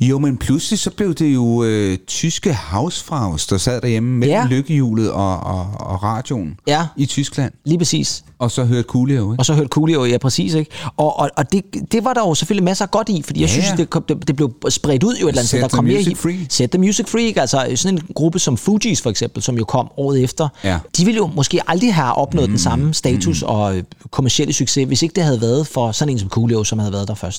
[0.00, 4.46] Jo, men pludselig så blev det jo øh, tyske Hausfraus, der sad derhjemme mellem Ja.
[4.46, 6.86] lykkehjulet og, og, og radioen Ja.
[6.96, 8.24] i Tyskland, Lige præcis.
[8.38, 9.40] og så hørte Coolio, ikke?
[9.40, 10.70] Og så hørte Coolio, ja præcis, ikke?
[10.96, 13.48] Og, og, og det, det var der jo selvfølgelig masser af godt i, fordi jeg
[13.48, 13.76] Ja, synes, ja.
[13.76, 15.60] det, kom, det, det blev spredt ud jo et eller andet sted.
[15.60, 16.46] Der the kom mere music hip- free.
[16.50, 17.40] Set the Music Free, ikke?
[17.40, 20.48] Altså sådan en gruppe som Fugees for eksempel, som jo kom året efter.
[20.64, 20.78] Ja.
[20.96, 23.48] De ville jo måske aldrig have opnået mm, den samme status mm.
[23.48, 26.78] og øh, kommercielle succes, hvis ikke det havde været for sådan en som Coolio, som
[26.78, 27.37] havde været der først.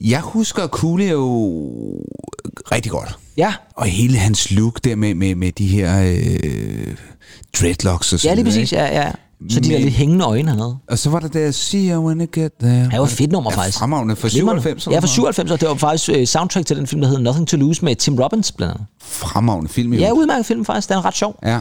[0.00, 1.20] Jeg husker Coolio
[2.72, 3.18] rigtig godt.
[3.36, 6.96] Ja, Og hele hans look der med, med, med de her øh,
[7.60, 8.84] dreadlocks og så ja lige præcis, ikke?
[8.84, 9.12] ja, ja.
[9.50, 10.76] Så de der lidt hængende øjne hernede.
[10.88, 12.90] Og så var der der, see you when I get there.
[12.90, 13.78] Det var fedt nummer, faktisk.
[13.78, 14.62] Fremragende fra Glimrende.
[14.62, 14.94] 97.
[14.94, 17.48] Ja, fra 97, og det var faktisk øh, soundtrack til den film, der hedder Nothing
[17.48, 18.86] to Lose med Tim Robbins blandt andet.
[19.02, 20.00] Fremragende film, jo.
[20.00, 20.88] Ja, udmærket film faktisk.
[20.88, 21.38] Den er ret sjov.
[21.44, 21.60] ja.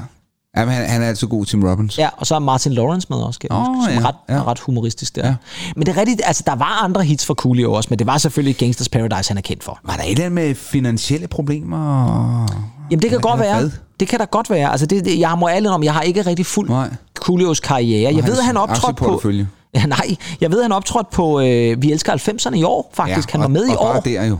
[0.57, 1.97] Jamen, han, han er altid god, Tim Robbins.
[1.97, 4.15] Ja, og så er Martin Lawrence med også, kan jeg Åh, huske, som ja, ret,
[4.29, 4.33] ja.
[4.33, 5.27] er ret humoristisk der.
[5.27, 5.35] Ja.
[5.75, 8.17] Men det er rigtigt, altså der var andre hits for Coolio også, men det var
[8.17, 9.79] selvfølgelig Gangsters Paradise, han er kendt for.
[9.83, 12.47] Var der et eller andet med finansielle problemer?
[12.91, 13.59] Jamen det kan godt være.
[13.59, 13.71] hvad?
[13.99, 14.71] Det kan da godt være.
[14.71, 16.89] Altså det, det, jeg må alle om, jeg har ikke rigtig fuldt Nej.
[17.15, 18.15] Coolios karriere.
[18.15, 19.21] Jeg ved, at han optrådte på...
[19.75, 23.31] Ja, nej, jeg ved, at han optrådte på øh, Vi elsker 90'erne i år, faktisk.
[23.31, 23.93] han var og, med i og år.
[23.93, 24.37] Bare der jo.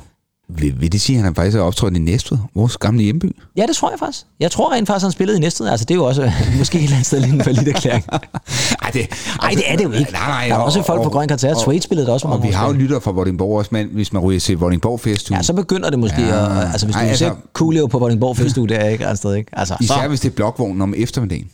[0.50, 3.26] Vil, vil det sige, at han faktisk er optrådt i Næstved, vores gamle hjemby?
[3.58, 4.26] Ja, det tror jeg faktisk.
[4.40, 5.68] Jeg tror rent faktisk, han spillede i Næstved.
[5.68, 8.06] Altså, det er jo også måske et eller andet sted lidt en valid erklæring.
[8.84, 9.08] Ej, det,
[9.42, 10.12] Nej, det er det jo ikke.
[10.12, 11.62] Nej, nej, der er og- også folk på og- Grøn Koncert.
[11.62, 14.22] Suede spillede der også Og vi har jo lytter fra Vordingborg også, men hvis man
[14.22, 15.38] ryger til Vordingborg Festuge.
[15.38, 16.62] Ja, så begynder det måske Ja.
[16.62, 16.72] at...
[16.72, 19.18] Altså, hvis du Ej, Ej, ser altså- Coolio på Vordingborg Festuge, det er ikke et
[19.18, 19.50] sted, ikke?
[19.60, 21.48] Altså, Især så, hvis det er blokvognen om eftermiddagen.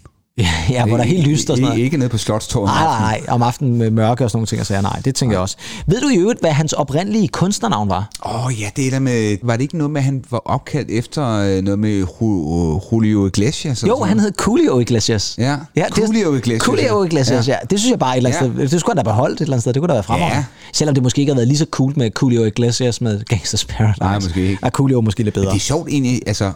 [0.70, 1.84] Ja, hvor der er helt lyst og sådan noget.
[1.84, 2.70] Ikke nede på Slottstorvet.
[2.70, 3.22] om Nej, nej, nej.
[3.28, 5.58] Om aftenen med mørke og sådan nogle ting, og så nej, det tænker jeg også.
[5.88, 8.10] Ved du i øvrigt, hvad hans oprindelige kunstnernavn var?
[8.26, 9.38] Åh oh, ja, det er der med...
[9.44, 13.26] Var det ikke noget med, at han var opkaldt efter øh, noget med Ju- Julio
[13.28, 13.84] Iglesias?
[13.88, 15.36] Jo, han hed Coolio Iglesias.
[15.38, 15.58] Ja,
[15.90, 17.06] Coolio Iglesias, Coolio ja.
[17.06, 17.54] Iglesias, ja.
[17.54, 17.60] Ja.
[17.70, 18.54] Det synes jeg bare et eller andet Ja.
[18.54, 18.70] sted.
[18.70, 19.74] Det skulle han da beholdt et eller andet sted.
[19.74, 20.38] Det kunne da være fremragende.
[20.38, 20.46] Ja.
[20.74, 24.02] Selvom det måske ikke har været lige så cool med Coolio Iglesias med Gangsters Paradise.
[24.02, 24.60] Nej, måske ikke.
[24.64, 25.48] Ja, er måske lidt bedre.
[25.50, 26.52] Det er sjovt egentlig, altså...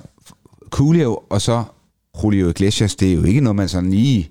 [0.70, 1.64] Coolio og så
[2.24, 4.30] Julio Iglesias, det er jo ikke noget, man sådan lige...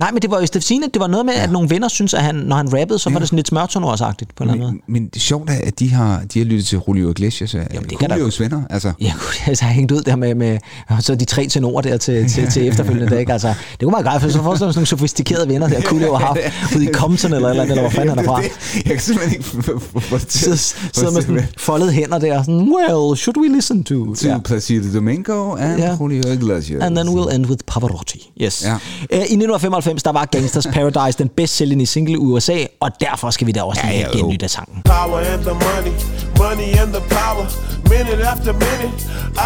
[0.00, 2.22] Nej, men det var jo Stefsine, det var noget med, at nogle venner synes, at
[2.22, 4.92] han, når han rappede, så var det sådan lidt smørtonorsagtigt på en eller anden måde.
[5.00, 7.54] Men, det er sjovt, at de har, de har lyttet til Julio Iglesias.
[7.54, 8.92] Jamen, det kan da- Julios venner, altså.
[9.00, 9.12] Ja,
[9.46, 10.58] altså, jeg har hængt ud der med, med
[11.00, 13.30] så de tre tenorer der til, til, til efterfølgende dag.
[13.30, 16.14] Altså, det kunne man godt, for så får sådan nogle sofistikerede venner der, kunne jo
[16.14, 16.26] have
[16.62, 18.42] haft ude i Compton eller eller andet, eller hvor fanden han er fra.
[18.76, 23.16] Jeg kan simpelthen ikke få- det til- Sidder, med sådan foldede hænder der, sådan, well,
[23.16, 24.14] should we listen to?
[24.14, 24.38] to Ja.
[24.38, 25.96] Placido Domingo and Ja.
[26.00, 26.82] Julio Iglesias.
[26.82, 28.30] And then we'll end with Pavarotti.
[28.42, 28.64] Yes.
[28.64, 28.74] Ja.
[28.74, 28.78] Uh,
[29.10, 33.46] I 1995, der var Gangsters Paradise den bedst sælgende single i USA, og derfor skal
[33.46, 34.18] vi da også lige have jo.
[34.18, 34.82] genlyttet af sangen.
[34.84, 35.94] Power and the money,
[36.38, 37.46] money and the power.
[37.94, 38.96] Minute after minute,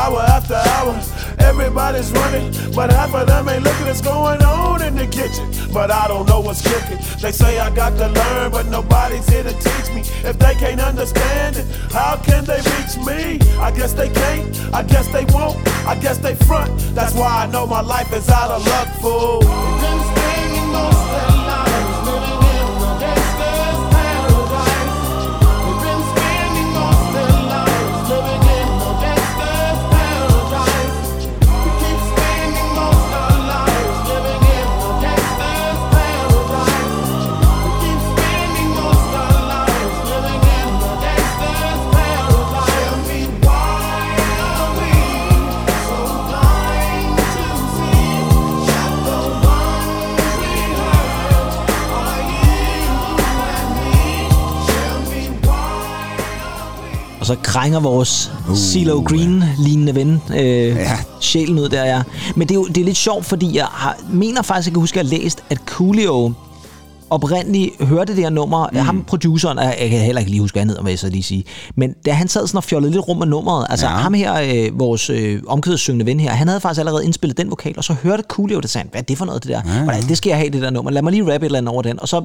[0.01, 0.95] hour after hour.
[1.51, 5.89] Everybody's running, but half of them ain't looking what's going on in the kitchen, but
[5.91, 6.99] I don't know what's cooking.
[7.23, 10.01] They say I got to learn, but nobody's here to teach me.
[10.31, 13.21] If they can't understand it, how can they reach me?
[13.61, 16.71] I guess they can't, I guess they won't, I guess they front.
[16.95, 21.42] That's why I know my life is out of luck, fool anymore.
[57.53, 60.99] Krænger vores CeeLo Green-lignende ven øh, ja.
[61.21, 62.03] sjælen ud der, ja.
[62.37, 64.81] Men det er jo det er lidt sjovt, fordi jeg har, mener faktisk, jeg kan
[64.81, 66.33] huske, at jeg har læst, at Coolio
[67.13, 68.69] oprindeligt hørte det her nummer.
[68.73, 68.79] Mm.
[68.79, 71.23] Ham, produceren, jeg kan heller ikke lige huske, hvad han hedder, vil jeg så lige
[71.23, 71.45] sige.
[71.77, 73.93] Men da han sad sådan og fjollede lidt rum med nummeret, altså Ja.
[73.93, 73.99] ja.
[73.99, 77.75] ham her, øh, vores øh, omkvædssyngende ven her, han havde faktisk allerede indspillet den vokal,
[77.77, 79.63] og så hørte Coolio det sagde, han, hvad er det for noget, det der?
[79.75, 79.83] Ja.
[79.83, 80.91] Hvordan, det skal jeg have, det der nummer.
[80.91, 82.01] Lad mig lige rappe et eller andet over den.
[82.01, 82.25] Og så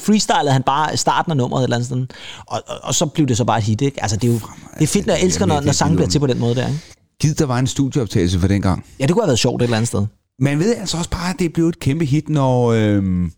[0.00, 2.06] freestylede han bare starten af nummeret et eller andet sted.
[2.46, 4.02] Og, og, og, så blev det så bare et hit, ikke?
[4.02, 4.40] Altså, det er jo
[4.78, 6.66] det er fedt, når jeg elsker, når, når sange bliver til på den måde der,
[6.66, 6.80] ikke?
[7.20, 8.84] Giv, der var en studieoptagelse for den gang.
[9.00, 10.06] Ja, det kunne have været sjovt et eller andet sted.
[10.40, 13.32] Man ved altså også bare, at det blev et kæmpe hit, når øhm,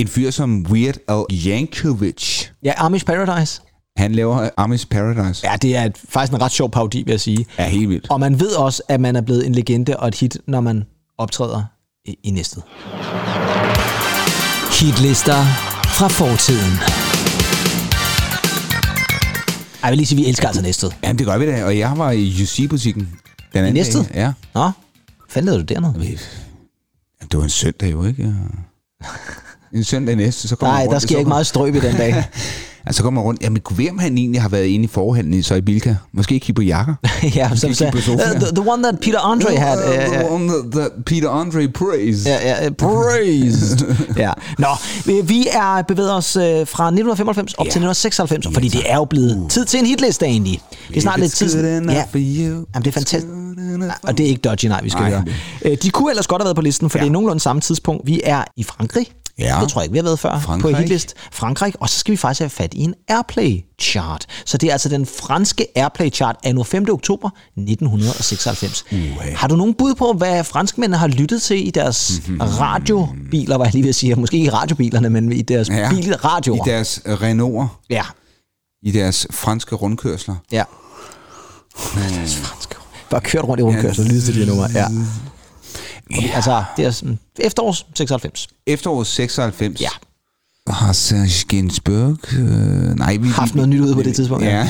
[0.00, 3.60] en fyr som Weird Al Yankovic, Ja, Amish Paradise.
[3.96, 5.46] han laver Amish Paradise.
[5.50, 7.46] Ja, det er et, faktisk en ret sjov parodi, vil jeg sige.
[7.58, 8.06] Ja, helt vildt.
[8.10, 10.84] Og man ved også, at man er blevet en legende og et hit, når man
[11.18, 11.62] optræder
[12.04, 12.62] i, i næstet.
[14.80, 15.44] Hitlister
[15.86, 16.72] fra fortiden.
[19.82, 20.96] Jeg vil lige sige, at vi elsker altså næstet.
[21.02, 21.64] Jamen, det gør vi da.
[21.64, 23.08] Og jeg var i UC-butikken
[23.52, 24.04] den anden Næstved?
[24.04, 24.14] dag.
[24.14, 24.32] Ja.
[24.54, 24.70] Nå,
[25.28, 26.18] fandt du dernede?
[27.30, 28.34] Det var en søndag jo, ikke?
[29.74, 31.96] En søndag næste, så kommer Nej, rundt, der sker så- ikke meget strøb i den
[31.96, 32.24] dag.
[32.86, 33.42] Altså, så kommer man rundt.
[33.42, 35.94] Jamen, kunne være, om han egentlig har været inde i forhandlen i så i Bilka.
[36.12, 36.94] Måske kigge på jakker.
[37.36, 38.40] ja, som på sofaen.
[38.40, 39.78] the, the one that Peter Andre had.
[39.78, 42.26] Uh, Uh, the one that, that Peter Andre praised.
[42.26, 43.78] Ja, ja, praised.
[44.24, 44.30] ja.
[44.58, 44.66] Nå,
[45.22, 47.70] vi- er bevæget os øh, fra 1995 op Ja.
[47.70, 50.60] til 1996, fordi det er jo blevet tid til en hitliste egentlig.
[50.88, 51.64] Det er snart If lidt tid.
[51.64, 52.04] Ja.
[52.14, 53.26] Jamen, det er fantastisk.
[54.02, 55.10] Og det er ikke Dodgy, nej, vi skal Nej.
[55.10, 55.24] høre.
[55.64, 57.04] Øh, De kunne ellers godt have været på listen, for Ja.
[57.04, 58.06] det er nogenlunde samme tidspunkt.
[58.06, 59.06] Vi er i Frankrig.
[59.40, 59.58] Ja.
[59.60, 60.74] Det tror jeg ikke, vi har været før Frankrig.
[60.74, 61.14] på hitlist.
[61.32, 61.72] Frankrig.
[61.80, 64.26] Og så skal vi faktisk have fat i en Airplay-chart.
[64.46, 66.86] Så det er altså den franske Airplay-chart af nu 5.
[66.90, 68.84] oktober 1996.
[68.92, 69.30] Uha.
[69.34, 73.72] Har du nogen bud på, hvad franskmændene har lyttet til i deres radiobiler, var jeg
[73.74, 74.14] lige ved at sige.
[74.14, 75.90] Måske ikke i radiobilerne, men i deres ja.
[75.90, 76.66] bilradioer.
[76.66, 78.02] I deres Renault'er, Ja.
[78.82, 80.34] i deres franske rundkørsler.
[80.52, 80.64] Ja.
[81.94, 82.74] Deres franske.
[83.10, 84.68] Bare kørt rundt i rundkørsel og lyttet til de her numre.
[86.10, 86.30] Ja.
[86.34, 88.48] Altså, det er sådan, efterårs 96.
[88.66, 89.80] Efteråret 96.
[89.80, 89.88] Ja.
[90.68, 92.34] Har Serge Gainsbourg...
[92.34, 93.28] Øh, nej, vi...
[93.28, 94.68] Haft noget nyt ude på det tidspunkt, ja.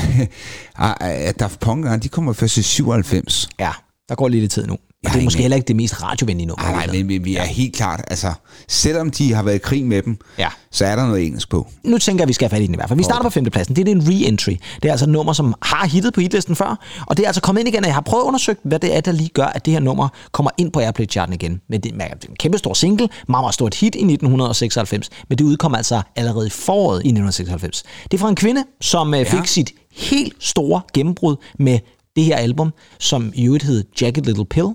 [0.79, 0.93] Ja.
[0.99, 1.27] ja.
[1.27, 3.49] At Daft Punk, de kommer først i 97.
[3.59, 3.71] Ja,
[4.09, 4.77] der går lidt tid nu.
[5.05, 6.63] Og det er måske ingen- heller ikke det mest radiovenlige nummer.
[6.71, 8.33] Nej, nej, men vi, vi er helt klart, altså,
[8.67, 10.47] selvom de har været i krig med dem, Ja.
[10.71, 11.67] så er der noget engelsk på.
[11.83, 12.97] Nu tænker jeg, at vi skal have fat i den i hvert fald.
[12.97, 13.75] Vi starter på femtepladsen.
[13.75, 14.55] Det er en re-entry.
[14.81, 16.79] Det er altså et nummer, som har hittet på hitlisten før.
[17.07, 18.95] Og det er altså kommet ind igen, og jeg har prøvet at undersøge, hvad det
[18.95, 21.61] er, der lige gør, at det her nummer kommer ind på Airplay-charten igen.
[21.69, 25.09] Men det er en kæmpe stor single, meget, meget stort hit i 1996.
[25.29, 27.83] Men det udkom altså allerede i foråret i 1996.
[28.03, 29.23] Det er fra en kvinde, som ja.
[29.23, 31.79] fik sit helt store gennembrud med
[32.15, 34.67] det her album, som i øvrigt hed Jagged Little Pill.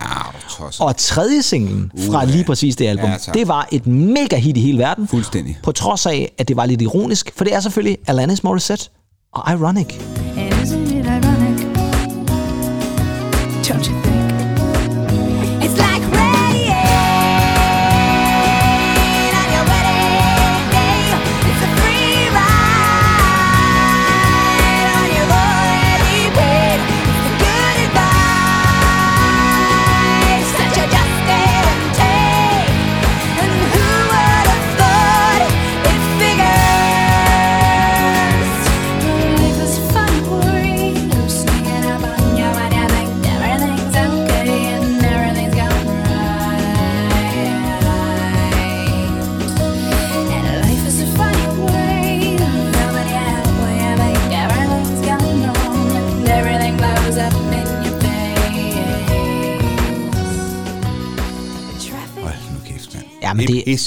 [0.00, 0.84] Ja.
[0.84, 3.34] Og tredje singlen fra lige præcis det album, Ja, tak.
[3.34, 5.08] det var et mega hit i hele verden.
[5.08, 5.58] Fuldstændig.
[5.62, 8.88] På trods af, at det var lidt ironisk, for det er selvfølgelig Alanis Morissette
[9.32, 9.94] og Ironic.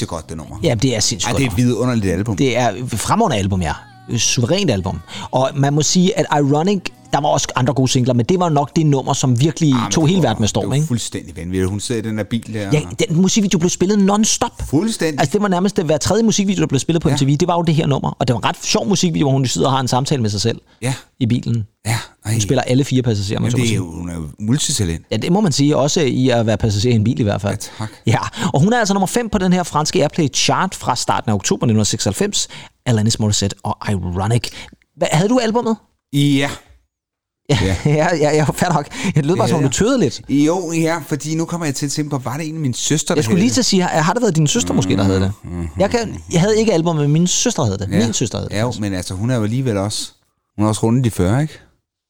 [0.01, 0.57] Pisse godt, det nummer.
[0.63, 2.37] Ja, det er sindssygt Ej, det er et vidunderligt album.
[2.37, 3.73] Det er fremragende album, ja.
[4.17, 4.99] Suverænt album.
[5.31, 6.81] Og man må sige, at Ironic,
[7.13, 9.91] der var også andre gode singler, men det var nok det nummer, som virkelig Ah,
[9.91, 10.87] tog hele verden med storm, Det var ikke?
[10.87, 11.69] fuldstændig vanvittigt.
[11.69, 12.69] Hun sidder i den der bil der.
[12.73, 14.51] Ja, den musikvideo blev spillet non-stop.
[14.69, 15.19] Fuldstændig.
[15.19, 17.15] Altså, det var nærmest det hver tredje musikvideo, der blev spillet på Ja.
[17.15, 17.37] MTV.
[17.37, 18.15] Det var jo det her nummer.
[18.19, 20.29] Og det var en ret sjov musikvideo, hvor hun sidder og har en samtale med
[20.29, 20.93] sig selv Ja.
[21.19, 21.67] i bilen.
[21.85, 22.31] Ja, ej.
[22.31, 25.05] Hun spiller alle fire passagerer, Jamen, det er jo, hun er jo multitalent.
[25.11, 25.77] Ja, det må man sige.
[25.77, 27.53] Også i at være passager i en bil i hvert fald.
[27.53, 27.89] Ja, tak.
[28.05, 28.17] Ja,
[28.53, 31.33] og hun er altså nummer 5 på den her franske Airplay chart fra starten af
[31.35, 32.47] oktober 1996.
[32.85, 34.49] Alanis Morissette og Ironic.
[34.97, 35.75] Hvad, havde du albummet?
[36.13, 36.49] Ja.
[37.61, 38.87] Ja, ja, ja, ja fair nok.
[39.15, 40.21] Det lød bare som om Ja, du tøvede lidt.
[40.29, 43.13] Jo, ja, fordi nu kommer jeg til at tænke på, var det egentlig min søster,
[43.15, 45.03] der Jeg skulle lige til at sige, har har det været din søster måske, der
[45.03, 45.31] havde det?
[45.77, 47.87] Jeg, kan, jeg havde ikke albummet, men min søster havde det.
[47.89, 48.05] det?
[48.05, 48.55] Min søster havde det.
[48.55, 50.11] Ja, jo, men altså, hun er jo alligevel også...
[50.57, 51.59] Hun er også rundet de 40, ikke?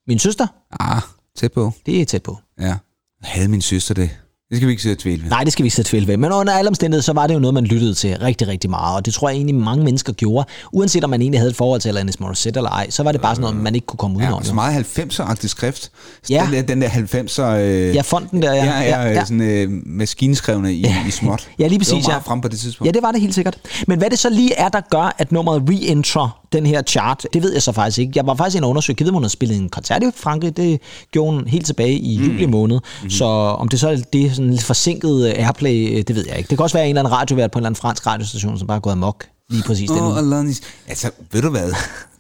[0.08, 0.48] Min søster?
[0.80, 1.02] Ah,
[1.38, 1.72] tæt på.
[1.86, 2.38] Det er tæt på.
[2.60, 2.76] Ja.
[3.24, 4.10] Havde min søster det?
[4.52, 5.30] Det skal vi ikke sidde og tvivle ved.
[5.30, 6.18] Nej, det skal vi ikke sætte tvivl ved.
[6.18, 8.96] Men under alle omstændigheder, så var det jo noget, man lyttede til rigtig, rigtig meget.
[8.96, 10.48] Og det tror jeg egentlig, mange mennesker gjorde.
[10.72, 13.22] Uanset om man egentlig havde et forhold til Alanis Morissette eller ej, så var det
[13.22, 14.40] bare sådan noget, man ikke kunne komme Ja, udenom.
[14.40, 15.92] og så meget 90'er-agtig skrift.
[16.30, 16.44] Ja.
[16.46, 17.42] Den der, den der 90'er...
[17.42, 18.66] Øh, Ja, fonden der, ja.
[18.66, 19.22] ja, ja, Ja, ja.
[19.26, 21.48] sådan øh, maskinskrevne i, i småt.
[21.60, 22.32] Ja, lige Det præcis, var meget ja.
[22.32, 22.88] frem på det tidspunkt.
[22.88, 23.58] Ja, det var det helt sikkert.
[23.88, 27.44] Men hvad det så lige er, der gør, at nummeret re-entrer den her chart, det
[27.44, 28.12] ved jeg så faktisk ikke.
[28.16, 30.58] Jeg var faktisk inde og undersøge, jeg ved, hun har spillet en koncert i Frankrig.
[30.58, 30.82] Det
[31.12, 32.24] gjorde hun helt tilbage i Mm.
[32.24, 32.80] juli måned.
[33.10, 36.50] Så om det så er det sådan lidt forsinket airplay, øh, det ved jeg ikke.
[36.50, 38.68] Det kan også være en eller anden radiovært på en eller anden fransk radiostation, som
[38.68, 40.18] bare er gået amok lige præcis den uge.
[40.18, 40.62] Alanis.
[40.88, 41.72] Altså, ved du hvad?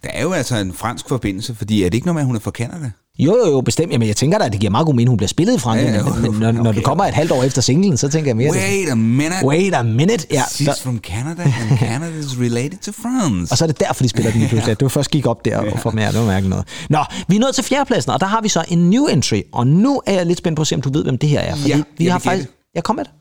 [0.04, 2.36] Der er jo altså en fransk forbindelse, fordi er det ikke noget med, at hun
[2.36, 2.92] er fra Canada?
[3.20, 3.92] Jo, jo, jo, bestemt.
[3.92, 5.86] Jamen, jeg tænker da, at det giver meget god mening, hun bliver spillet i Frankrig.
[5.88, 6.74] Ja, ja, men, men når, når okay.
[6.78, 8.54] det kommer et halvt år efter singlen, så tænker jeg mere...
[8.54, 9.36] det- Wait a minute.
[9.46, 10.28] Wait a minute.
[10.32, 13.52] Ja, She's så, from Canada, and Canada is related to France.
[13.52, 14.76] og så er det derfor, de spiller den lige pludselig.
[14.80, 16.66] Det var først gik op der og for mere, det var mærkeligt noget.
[16.90, 19.42] Nå, vi er nået til fjerdepladsen, og der har vi så en new entry.
[19.52, 21.40] Og nu er jeg lidt spændt på at se, om du ved, hvem det her
[21.40, 21.56] er.
[21.56, 22.48] Fordi Ja, vi har faktisk...
[22.48, 22.60] gætte.
[22.76, 23.12] Jeg kom med det.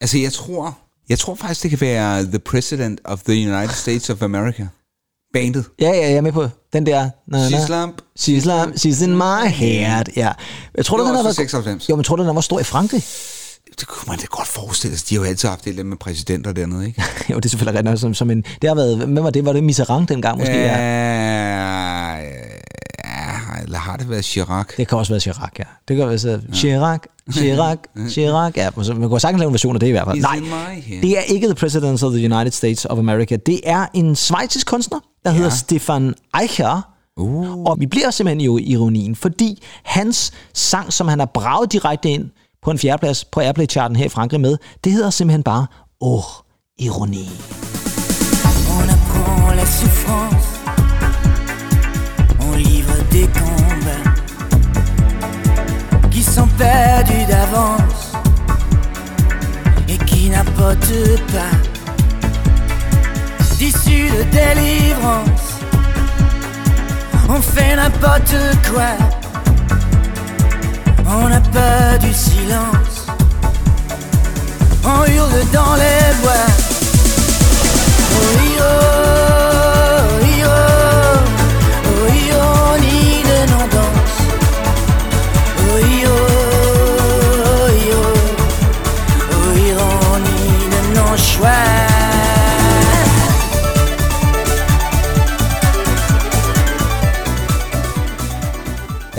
[0.00, 0.78] Altså, jeg tror,
[1.08, 4.66] jeg tror faktisk, det kan være The President of the United States of America.
[5.32, 5.64] Bandet.
[5.80, 7.10] Ja, ja, jeg er med på den der...
[7.28, 7.56] Na, na.
[7.56, 8.02] She's lamp.
[8.20, 10.04] She's, lamp, she's in my head.
[10.16, 10.32] Ja.
[10.76, 11.36] Jeg tror, Det var den også fra været...
[11.36, 11.88] 96.
[11.88, 13.02] Jo, men tror du, den var stor i Frankrig?
[13.80, 15.08] Det kunne man da godt forestille sig.
[15.08, 17.02] De har jo altid haft det der med præsidenter dernede, ikke?
[17.30, 18.00] jo, det er selvfølgelig rigtigt.
[18.00, 18.96] Som, som en, det har været...
[18.96, 19.44] Hvem var det?
[19.44, 20.54] Var det Mitterrand dengang måske?
[20.54, 20.76] Ja.
[20.76, 22.47] Ja, ja,
[23.68, 24.66] eller har det været Chirac?
[24.76, 25.64] Det kan også være Chirac, ja.
[25.88, 27.00] Det kan være så Chirac,
[27.32, 27.78] Chirac,
[28.10, 28.52] Chirac.
[28.56, 30.18] Ja, så man kan sagtens lave en version af det i hvert fald.
[30.18, 33.36] He's Nej, det er ikke The President of the United States of America.
[33.36, 35.36] Det er en svejtisk kunstner, der ja.
[35.36, 36.82] hedder Stefan Eicher.
[37.16, 37.64] Uh.
[37.64, 42.10] Og vi bliver simpelthen jo i ironien, fordi hans sang, som han har braget direkte
[42.10, 42.30] ind
[42.62, 45.66] på en fjerdeplads på Airplay-charten her i Frankrig med, det hedder simpelthen bare
[46.00, 46.22] Åh,
[46.78, 47.30] ironi.
[48.80, 50.48] On apprend la souffrance,
[52.40, 54.10] on livre des combats
[56.10, 58.12] qui sont perdus d'avance
[59.88, 61.56] et qui n'apportent pas
[63.58, 65.60] d'issue de délivrance.
[67.28, 68.36] On fait n'importe
[68.70, 68.92] quoi,
[71.06, 73.06] on a peur du silence,
[74.84, 76.48] on hurle dans les bois.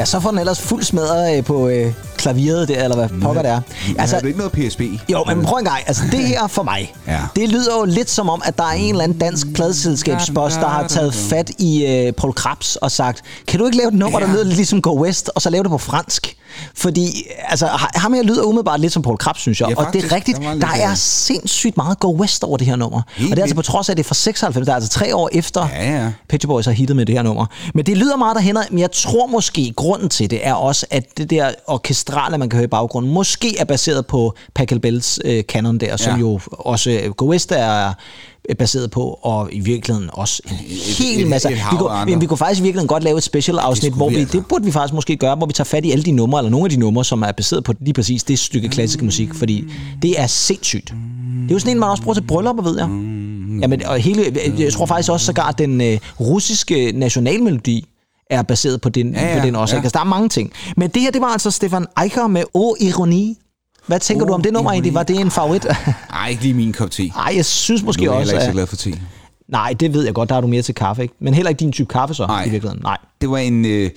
[0.10, 3.51] Så får den ellers fuld smadret øh, på øh, klavieret der, eller hvad pokker det
[3.51, 3.62] er.
[3.97, 4.82] Altså, har du ikke noget PSP?
[5.12, 5.78] Jo, men prøv en gang.
[5.88, 7.20] Altså, det her for mig, Ja.
[7.36, 10.68] det lyder jo lidt som om, at der er en eller anden dansk pladselskabsboss, der
[10.68, 14.20] har taget fat i øh, Paul Krabs og sagt, kan du ikke lave et nummer,
[14.20, 14.34] der Ja.
[14.34, 16.36] lyder lidt ligesom Go West, og så lave det på fransk?
[16.76, 19.70] Fordi, altså, ham her lyder umiddelbart lidt som Paul Krabs, synes jeg.
[19.70, 20.12] Ja, og det faktisk.
[20.12, 20.95] er rigtigt, Der er ja.
[20.95, 23.01] sindssygt meget Go West over det her nummer.
[23.16, 24.76] Helt og det er altså på trods af, at det er fra 96, der er
[24.76, 26.12] altså tre år efter Ja, ja.
[26.41, 27.45] Shop Boys har hittet med det her nummer.
[27.74, 31.18] Men det lyder meget derhen, men jeg tror måske, grunden til det er også, at
[31.18, 35.78] det der orkestrale, man kan høre i baggrunden, måske er baseret på Pachelbels øh, kanon
[35.78, 36.20] der, som Ja.
[36.20, 37.93] jo også øh, Go West er øh,
[38.56, 40.56] baseret på, og i virkeligheden også en
[40.97, 41.50] hel et- masse.
[41.52, 44.10] et hav vi, kunne, vi kunne faktisk i virkeligheden godt lave et special afsnit, hvor
[44.10, 44.38] vi vi, altså.
[44.38, 46.50] det burde vi faktisk måske gøre, hvor vi tager fat i alle de numre, eller
[46.52, 49.64] nogle af de numre, som er baseret på lige præcis det stykke klassisk musik, fordi
[50.02, 50.93] det er sindssygt.
[51.43, 52.88] Det er jo sådan en, man også bruger til bryllupper, ved jeg.
[53.62, 54.26] Jamen, og hele,
[54.60, 57.86] jeg tror faktisk også sågar, den øh, russiske nationalmelodi
[58.30, 59.76] er baseret på den, Ja, ja, på den også.
[59.76, 59.82] ja.
[59.82, 60.52] Altså, der er mange ting.
[60.78, 63.38] Men det her, det var altså Stefan Eicher med Å Ironi.
[63.90, 64.94] Hvad tænker Åh, du om det nummer egentlig?
[64.94, 65.66] Var det en favorit?
[66.14, 67.08] Ej, ikke lige min kop te.
[67.08, 68.92] Nej, jeg synes måske er jeg også, heller ikke så glad for te.
[69.48, 71.14] Nej, det ved jeg godt, der er du mere til kaffe, ikke?
[71.22, 72.46] Men heller ikke din type kaffe så, Nej.
[72.46, 72.84] i virkeligheden.
[72.84, 72.98] Nej.
[73.22, 73.66] Det var en...
[73.66, 73.90] Øh...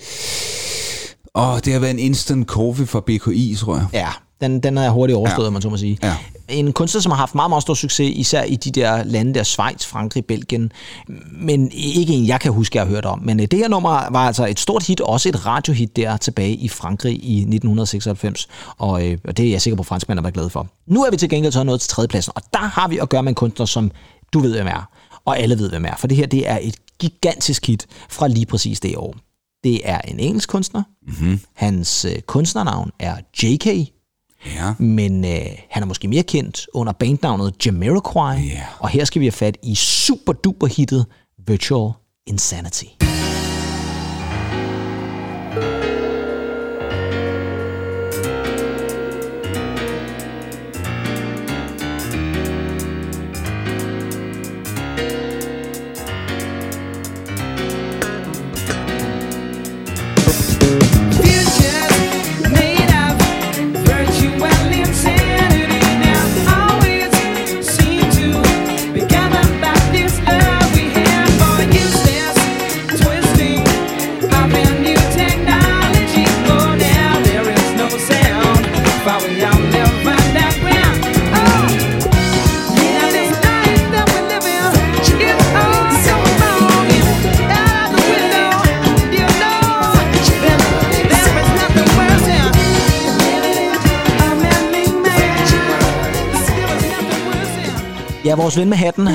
[1.35, 3.85] Åh, det har været en instant coffee fra BKI, tror jeg.
[3.93, 4.07] Ja,
[4.43, 5.49] Den, den er hurtigt overstået, Ja.
[5.51, 5.97] man så må sige.
[6.03, 6.15] Ja.
[6.49, 9.43] En kunstner, som har haft meget, meget stor succes, især i de der lande der,
[9.43, 10.71] Schweiz, Frankrig, Belgien,
[11.31, 13.19] men ikke en, jeg kan huske, jeg har hørt om.
[13.23, 16.53] Men øh, det her nummer var altså et stort hit, også et radiohit der tilbage
[16.55, 20.29] i Frankrig i 1996, og, øh, og det er jeg sikker på, at franskmændene var
[20.31, 20.67] glade for.
[20.87, 23.23] Nu er vi til gengæld så nået til tredjepladsen, og der har vi at gøre
[23.23, 23.91] med en kunstner, som
[24.33, 24.89] du ved, hvem er,
[25.25, 28.45] og alle ved, hvem er, for det her det er et gigantisk hit fra lige
[28.45, 29.15] præcis det år.
[29.63, 30.83] Det er en engelsk kunstner.
[31.07, 31.39] Mm-hmm.
[31.55, 33.67] Hans øh, kunstnernavn er J.K.,
[34.45, 34.73] Ja.
[34.79, 35.31] men øh,
[35.69, 38.61] han er måske mere kendt under bandnavnet Jamiroquai, Ja.
[38.79, 41.05] og her skal vi have fat i super duper hittet
[41.47, 41.91] Virtual
[42.27, 42.85] Insanity.
[98.33, 99.07] Ja, vores ven med hatten,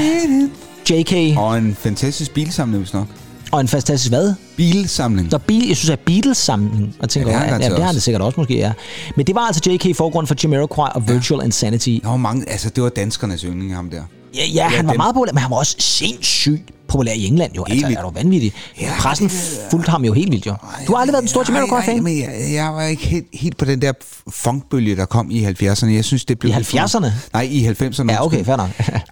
[0.90, 3.06] J.K., Og en fantastisk bilsamling, hvis nok.
[3.52, 4.34] og en fantastisk hvad?
[4.56, 5.30] Bilsamling.
[5.30, 7.76] Så bil, jeg synes, at Beatles samling, og tænker, Ja, det ja, har ja, garanteret
[7.76, 8.72] det har det sikkert også måske, ja.
[9.16, 9.84] Men det var altså J.K.
[9.86, 11.88] i forgrund for Jamiroquai og Virtual Insanity.
[12.02, 14.02] Der var mange, altså det var danskernes yndling, ham der.
[14.34, 17.64] Ja, ja, han var meget populær, men han var også sindssygt populær i England jo.
[17.70, 18.52] Altså, er du vanvittig?
[18.80, 19.30] Ja, Pressen
[19.70, 20.54] fulgte ham jo helt vildt jo.
[20.86, 22.02] Du har aldrig været den store Nej, nej, Jamiroquai-fan?
[22.04, 23.92] men jeg, jeg var ikke helt, helt på den der
[24.30, 25.86] funkbølge, der kom i 70'erne.
[25.86, 26.52] Jeg synes, det blev...
[26.52, 27.10] I lidt for- 70'erne?
[27.32, 28.12] Nej, i 90'erne.
[28.12, 28.68] Ja, okay, fair nok.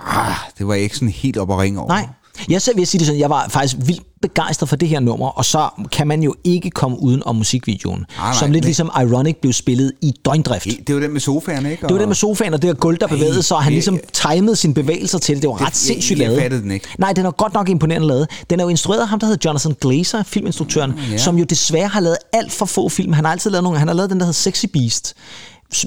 [0.07, 1.89] Ah, det var jeg ikke sådan helt op at ringe over.
[1.89, 2.07] Nej.
[2.49, 5.29] Jeg selv vil sige det sådan, jeg var faktisk vildt begejstret for det her nummer,
[5.29, 8.91] og så kan man jo ikke komme uden om musikvideoen, nej, som lidt men- ligesom
[9.03, 10.67] Ironic blev spillet i døgndrift.
[10.87, 11.83] Det var den med sofaen, ikke?
[11.87, 13.77] Det var det med sofaen og det her gulv, der bevægede sig, og han det-
[13.77, 15.43] ligesom timede sine bevægelser til det.
[15.43, 16.43] Det var Det- ret sindssygt jeg- jeg lavet.
[16.43, 16.87] fattede den ikke.
[16.99, 18.29] Nej, den er godt nok imponerende lavet.
[18.51, 21.19] Den er jo instrueret af ham, der hedder Jonathan Glazer, filminstruktøren, ja.
[21.19, 23.13] som jo desværre har lavet alt for få film.
[23.13, 23.79] Han har altid lavet nogle.
[23.79, 25.15] Han har lavet den, der hedder Sexy Beast.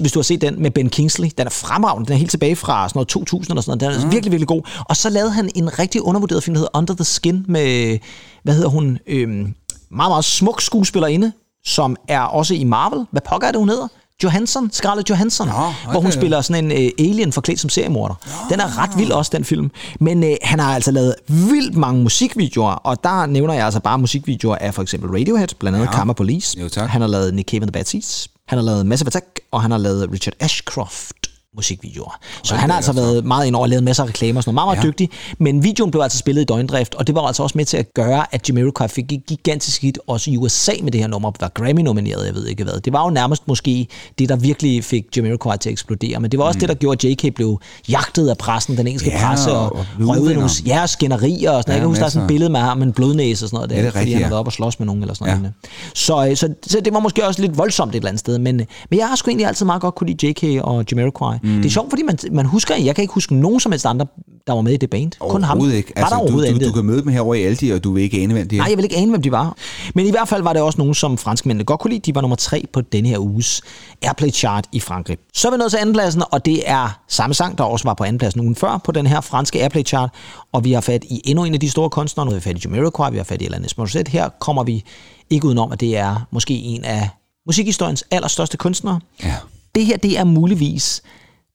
[0.00, 2.06] Hvis du har set den med Ben Kingsley, den er fremragende.
[2.06, 3.98] Den er helt tilbage fra sådan noget 2000 eller sådan noget.
[3.98, 4.62] Den er virkelig, virkelig god.
[4.88, 7.98] Og så lavede han en rigtig undervurderet film, der hedder Under the Skin med,
[8.42, 9.54] hvad hedder hun, øhm,
[9.90, 11.32] meget, meget smuk skuespillerinde,
[11.64, 13.06] som er også i Marvel.
[13.10, 13.88] Hvad pokker er det, hun hedder?
[14.24, 16.10] Johansson, Scarlett Johansson, Nå, hvor hun okay.
[16.10, 18.14] spiller sådan en øh, alien forklædt som seriemorder.
[18.50, 19.70] Den er ret vild også, den film.
[20.00, 23.98] Men øh, han har altså lavet vildt mange musikvideoer, og der nævner jeg altså bare
[23.98, 25.92] musikvideoer af for eksempel Radiohead, blandt andet ja.
[25.92, 26.60] Karma Police.
[26.60, 26.90] Jo, tak.
[26.90, 28.28] Han har lavet Nick Cave and the Bad Seeds.
[28.50, 32.18] Han har lavet Massive Attack, og han har lavet Richard Ashcroft musikvideoer.
[32.44, 34.66] Så han har altså været meget ind over lavet masser af reklamer og sådan noget.
[34.66, 34.88] Meget, meget Ja.
[34.88, 35.10] dygtig.
[35.38, 37.94] Men videoen blev altså spillet i døgndrift, og det var altså også med til at
[37.94, 41.48] gøre, at Jamiroquai fik et gigantisk hit også i USA med det her nummer, var
[41.54, 42.80] Grammy-nomineret, jeg ved ikke hvad.
[42.80, 43.86] Det var jo nærmest måske
[44.18, 46.60] det, der virkelig fik Jamiroquai til at eksplodere, men det var også mm.
[46.60, 49.86] det, der gjorde, at JK blev jagtet af pressen, den engelske Ja, presse, og, og
[50.00, 51.66] røg ud i nogle ja, skænderier og sådan noget.
[51.68, 53.48] Ja, Jeg kan huske, der er sådan et billede med ham med en blodnæse og
[53.48, 54.30] sådan noget, der, Ja, det er fordi rigtigt, han har ja.
[54.30, 55.38] været op og slås med nogen eller sådan Ja.
[55.38, 55.52] noget.
[55.94, 58.56] Så, øh, så, så, det var måske også lidt voldsomt et eller andet sted, men,
[58.90, 61.36] men jeg har sgu egentlig altid meget godt kunne lide JK og Jamiroquai.
[61.42, 61.56] Mm.
[61.56, 64.06] Det er sjovt, fordi man, man husker, jeg kan ikke huske nogen som helst andre,
[64.46, 65.12] der var med i det band.
[65.20, 65.70] Kun ham.
[65.70, 65.92] Ikke.
[65.96, 66.68] Var der du, overhovedet du, intet?
[66.68, 68.60] du, kan møde dem herovre i Aldi, og du vil ikke ane, hvem de er.
[68.60, 69.56] Nej, jeg vil ikke ane, hvem de var.
[69.94, 72.00] Men i hvert fald var det også nogen, som franskmændene godt kunne lide.
[72.00, 73.62] De var nummer tre på denne her uges
[74.02, 75.18] Airplay Chart i Frankrig.
[75.34, 78.04] Så er vi nået til andenpladsen, og det er samme sang, der også var på
[78.04, 80.10] andenpladsen ugen før på den her franske Airplay Chart.
[80.52, 82.26] Og vi har fat i endnu en af de store kunstnere.
[82.26, 84.10] Nu har vi fat i Jamiroquai, vi har fat i Alanis Morissette.
[84.10, 84.84] Her kommer vi
[85.30, 87.08] ikke udenom, at det er måske en af
[87.46, 89.00] musikhistoriens allerstørste kunstnere.
[89.24, 89.34] Ja.
[89.74, 91.02] Det her, det er muligvis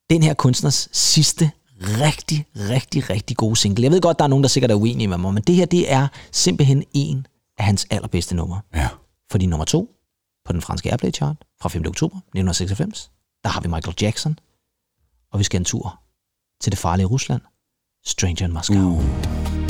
[0.09, 1.51] den her kunstners sidste
[1.81, 3.83] rigtig, rigtig, rigtig gode single.
[3.83, 5.65] Jeg ved godt, der er nogen, der sikkert er uenige med mig, men det her,
[5.65, 7.27] det er simpelthen en
[7.57, 8.61] af hans allerbedste numre.
[8.75, 8.89] Ja.
[9.31, 9.95] Fordi nummer to
[10.45, 11.81] på den franske Airplay Chart fra 5.
[11.87, 13.11] oktober 1996,
[13.43, 14.39] der har vi Michael Jackson,
[15.31, 15.99] og vi skal en tur
[16.61, 17.41] til det farlige Rusland,
[18.05, 18.77] Stranger in Moscow.
[18.77, 19.64] Uh.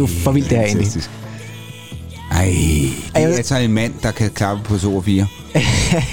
[0.00, 0.88] Jo for vildt, det her egentlig.
[2.32, 2.44] Ej,
[3.14, 5.26] det er altså en mand, der kan klappe på to og fire.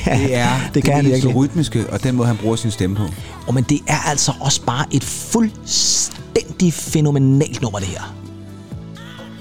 [0.05, 1.35] Det er Det kan han mest virkelig.
[1.35, 3.03] rytmiske, og den måde, han bruger sin stemme på.
[3.47, 8.15] Og men det er altså også bare et fuldstændig fænomenalt nummer, det her.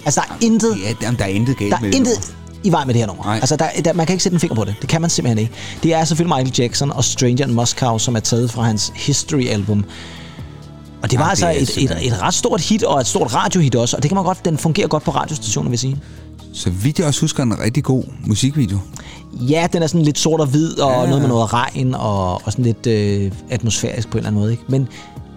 [0.04, 2.14] Altså, der er intet, Ja, jamen, der er intet galt der med er det intet
[2.14, 2.60] nummer.
[2.64, 3.24] i vej med det her nummer.
[3.24, 3.34] Nej.
[3.36, 4.74] Altså, der, der, man kan ikke sætte en finger på det.
[4.80, 5.52] Det kan man simpelthen ikke.
[5.82, 9.84] Det er selvfølgelig Michael Jackson og Stranger in Moscow, som er taget fra hans History-album.
[11.06, 13.06] Og det var Ja, altså det et, et, simpelthen- et ret stort hit, og et
[13.06, 13.96] stort radiohit også.
[13.96, 15.96] Og det kan man godt, den fungerer godt på radiostationen, vil jeg sige.
[16.52, 18.78] Så vidt jeg også husker, en rigtig god musikvideo.
[19.40, 21.06] Ja, den er sådan lidt sort og hvid, og ja.
[21.06, 24.52] noget med noget regn, og, og sådan lidt øh, atmosfærisk på en eller anden måde.
[24.52, 24.62] Ikke?
[24.68, 24.88] Men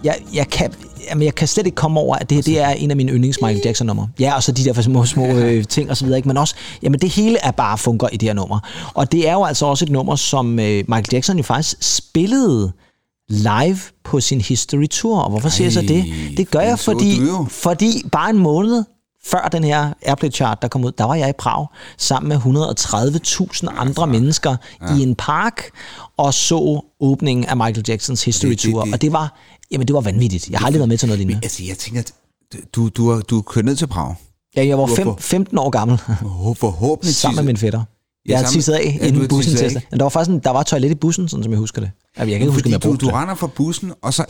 [0.04, 0.72] jeg, jeg, kan,
[1.10, 3.38] jamen, jeg kan slet ikke komme over, at det det er en af mine yndlings
[3.42, 4.08] Michael Jackson numre.
[4.20, 6.18] Ja, og så de der små, små øh, ting og så videre.
[6.18, 6.28] Ikke?
[6.28, 8.58] Men også, jamen det hele er bare funker i det her nummer.
[8.94, 12.72] Og det er jo altså også et nummer, som øh, Michael Jackson jo faktisk spillede
[13.30, 15.18] live på sin History Tour.
[15.20, 16.04] Og hvorfor siger jeg så det?
[16.36, 18.84] Det gør jeg, fordi, du fordi bare en måned
[19.24, 21.66] før den her Airplay Chart, der kom ud, der var jeg i Prag
[21.98, 24.96] sammen med 130.000 andre mennesker ja.
[24.96, 25.62] i en park
[26.16, 28.84] og så åbningen af Michael Jacksons History Det- det- Tour.
[28.84, 29.38] det- Og det var,
[29.70, 30.50] jamen det var vanvittigt.
[30.50, 31.40] Jeg har aldrig været med til noget lignende.
[31.42, 32.12] Altså, jeg tænker, at
[32.74, 34.14] du, du, har, du er kørt ned til Prag.
[34.56, 35.20] Ja, jeg var fem, Hvorfor?
[35.20, 35.98] 15 år gammel,
[36.56, 37.82] Forhåbentlig sammen med min fætter.
[38.28, 39.82] Jeg har tisset af, Ja, du inden bussen til.
[39.90, 41.90] Men der var faktisk en, der var toilet i bussen, sådan som jeg husker det.
[42.16, 43.14] Jeg kan ikke huske, om jeg du, brugte du det.
[43.14, 44.24] render fra bussen, og så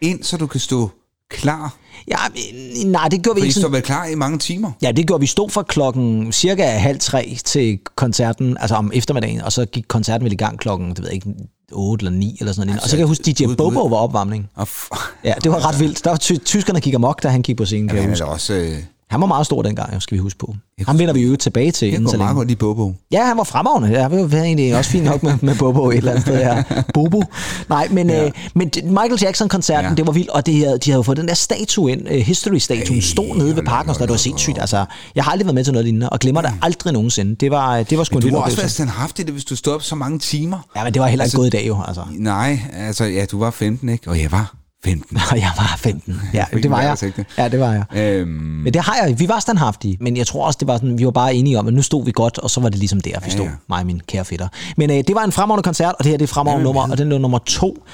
[0.00, 0.90] ind, så du kan stå
[1.30, 1.76] klar.
[2.08, 3.72] Ja, men, nej, det gjorde vi ikke sådan.
[3.72, 4.70] vel klar i mange timer.
[4.82, 5.26] Ja, det gjorde vi.
[5.26, 10.24] stod fra klokken cirka halv tre til koncerten, altså om eftermiddagen, og så gik koncerten
[10.24, 11.28] vel i gang klokken, det ved jeg ikke,
[11.72, 12.82] 8 eller 9 eller sådan noget.
[12.82, 14.48] og så kan jeg huske, DJ ud- ud- Bobo var opvarmning.
[14.60, 16.04] F- Ja, det var ret vildt.
[16.04, 18.54] Der var ty- tyskerne gik amok, da han gik på scenen, ja, er da også...
[18.54, 18.76] Øh,
[19.14, 20.54] Han var meget stor dengang, skal vi huske på.
[20.78, 22.94] Jeg Ham vender vi jo tilbage til jeg går meget godt i Bobo.
[23.12, 24.00] Ja, han var fremragende.
[24.00, 26.62] Jeg var jo egentlig også fint nok med, med Bobo et eller andet sted her.
[26.94, 27.22] Bobo.
[27.68, 28.24] Nej, men, ja.
[28.26, 29.94] øh, men det- Michael Jackson-koncerten, Ja.
[29.94, 33.02] det var vildt, og det, havde- de havde fået den der statue ind, uh, History-statuen,
[33.02, 34.08] stod nede ved parken, og sådan noget.
[34.08, 34.58] det var sindssygt.
[34.60, 34.84] Altså,
[35.14, 37.34] jeg har aldrig været med til noget lignende, og glemmer det aldrig nogensinde.
[37.34, 39.82] Det var, det var sgu en Du har også været standhaftig, hvis du stod op
[39.82, 40.58] så mange timer.
[40.76, 42.02] Ja, men det var heller ikke Altså- gået i dag jo, altså.
[42.12, 44.10] Nej, altså, ja, du var 15, ikke?
[44.10, 44.54] Og jeg var
[44.84, 45.16] 15.
[45.30, 46.20] Og jeg var 15.
[46.34, 46.84] Ja, det var jeg.
[46.84, 47.20] vejrudsigt.
[47.38, 47.84] Ja, det var jeg.
[47.96, 49.18] Øhm, Men det har jeg.
[49.20, 51.66] Vi var standhaftige, men jeg tror også, det var sådan, vi var bare enige om,
[51.66, 53.50] at nu stod vi godt, og så var det ligesom der, vi Ja, stod, ja.
[53.68, 54.48] mig og min kære fætter.
[54.76, 56.98] Men øh, det var en fremragende koncert, og det her det er fremragende nummer, og
[56.98, 57.84] den er nummer to,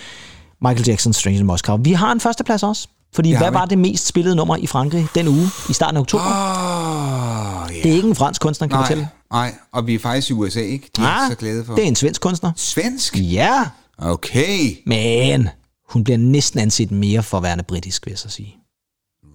[0.62, 1.76] Michael Jackson Strange in Moscow.
[1.82, 5.06] Vi har en førsteplads også, fordi har hvad var det mest spillede nummer i Frankrig
[5.14, 6.24] den uge, i starten af oktober?
[6.24, 7.82] Åh, ja.
[7.82, 9.08] Det er ikke en fransk kunstner, kan Nej, fortælle.
[9.32, 10.90] nej, og vi er faktisk i USA, ikke?
[10.96, 11.74] De er Ah, så glade for.
[11.74, 12.52] Det er en svensk kunstner.
[12.56, 13.16] Svensk?
[13.16, 13.64] Ja,
[14.02, 14.76] Okay.
[14.86, 15.48] men
[15.90, 18.56] hun bliver næsten anset mere for at være britisk, vil jeg så sige.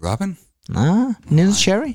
[0.03, 0.37] Robin?
[0.69, 1.93] Nej, Nils Cherry.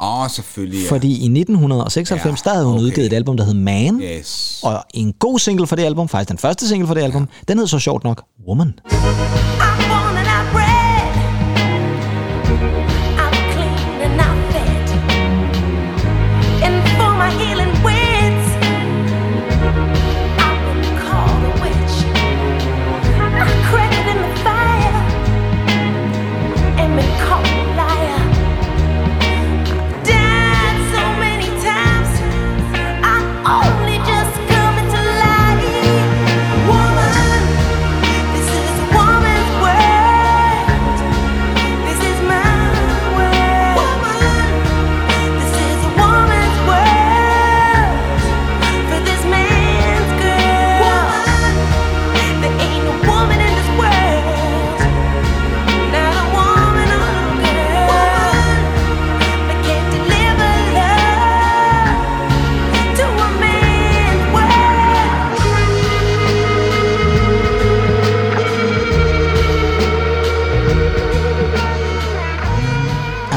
[0.00, 0.90] Åh, oh, selvfølgelig, ja.
[0.90, 2.84] Fordi i 1996, Ja, der havde hun okay.
[2.84, 4.00] udgivet et album, der hed Man.
[4.00, 4.60] Yes.
[4.62, 7.58] Og en god single for det album, faktisk den første single for det album, den
[7.58, 8.78] hed så sjovt nok Woman.
[8.86, 9.63] I'm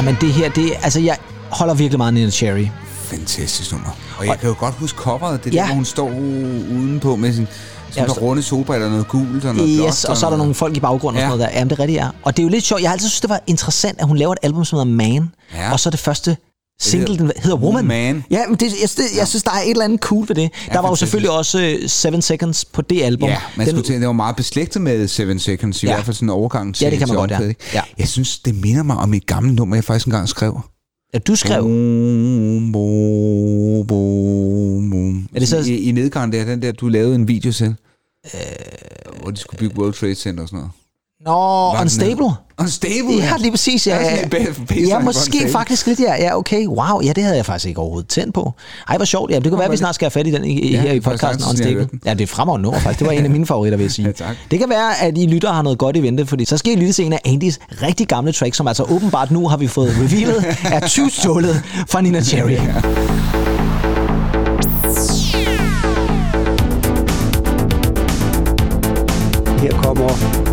[0.08, 1.16] Jamen det her, det altså jeg
[1.50, 2.66] holder virkelig meget af Nina Cherry.
[2.92, 3.88] Fantastisk nummer.
[4.18, 5.58] Og jeg kan jo godt huske coveret, det Ja.
[5.60, 6.08] der, hvor hun står
[6.70, 7.46] udenpå med sin
[7.90, 10.04] sådan Ja, runde solbriller, noget gult og noget Yes, blåt.
[10.10, 11.26] og så er der nogle folk i baggrunden Ja.
[11.26, 11.58] og sådan noget der.
[11.58, 12.08] Jamen det er rigtigt, ja.
[12.22, 12.82] Og det er jo lidt sjovt.
[12.82, 15.30] Jeg har altid synes, det var interessant, at hun laver et album, som hedder Man.
[15.54, 15.72] Ja.
[15.72, 16.36] Og så det første
[16.80, 17.74] single, den hedder Woman.
[17.84, 18.24] Woman.
[18.30, 20.50] Ja, men det, jeg, det, jeg synes, der er et eller andet cool ved det.
[20.72, 23.28] der var jo selvfølgelig også uh, Seven Seconds på det album.
[23.28, 25.92] Ja, man Den- skulle tænke, det var meget beslægtet med Seven Seconds, i Ja.
[25.94, 27.52] hvert fald sådan en overgang til Ja, det kan man godt, ja.
[27.74, 27.82] Ja.
[27.98, 30.60] Jeg synes, det minder mig om et gammelt nummer, jeg faktisk engang skrev.
[31.14, 31.62] Ja, du skrev.
[31.62, 35.28] Boom, boom, boom, boom.
[35.34, 37.74] Er det så- I, I nedgangen der, den der, du lavede en video til.
[38.34, 38.40] Øh,
[39.22, 40.72] hvor de skulle bygge World Trade Center og sådan noget.
[41.26, 42.30] Nå, den Unstable.
[42.60, 43.14] Unstable?
[43.16, 43.86] Ja, lige præcis.
[43.86, 44.44] Ja, ja,
[44.88, 46.14] ja måske faktisk lidt, ja.
[46.22, 46.36] ja.
[46.38, 48.52] okay, wow, ja, det havde jeg faktisk ikke overhovedet tændt på.
[48.88, 49.30] Ej, hvor sjovt.
[49.30, 50.92] Ja, det kunne være, at vi snart skal have fat i den i, Ja, her
[50.92, 51.88] i faktisk podcasten Unstable.
[52.04, 52.98] Ja, det er fremragende nummer faktisk.
[52.98, 54.06] Det var en af mine favoritter, vil jeg sige.
[54.06, 54.36] Ja, tak.
[54.50, 56.76] Det kan være, at I lytter har noget godt i vente, fordi så skal I
[56.76, 59.90] lytte til en af Andys rigtig gamle tracks, som altså åbenbart nu har vi fået
[60.00, 62.56] revealet, er tyvstålet fra Nina Cherry.
[69.62, 70.47] Her kommer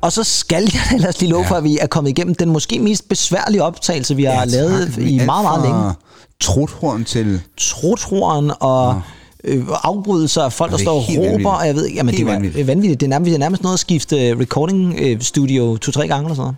[0.00, 2.78] Og så skal jeg ellers lige love for, at vi er kommet igennem den måske
[2.78, 5.92] mest besværlige optagelse, vi har lavet i meget, meget længe.
[6.40, 7.40] Truthorn til...
[7.56, 9.02] Trothoren og
[9.44, 11.20] øh, afbrydelser af folk, der er står og råber.
[11.20, 11.46] vanvittigt.
[11.48, 12.66] Og jeg ved ikke, jamen, det Helt er vanvittigt.
[12.66, 12.68] vanvittigt.
[12.68, 13.00] vanvittigt.
[13.00, 16.34] Det er nærmest, det er nærmest noget at skifte recording øh, studio to-tre gange eller
[16.36, 16.56] sådan noget.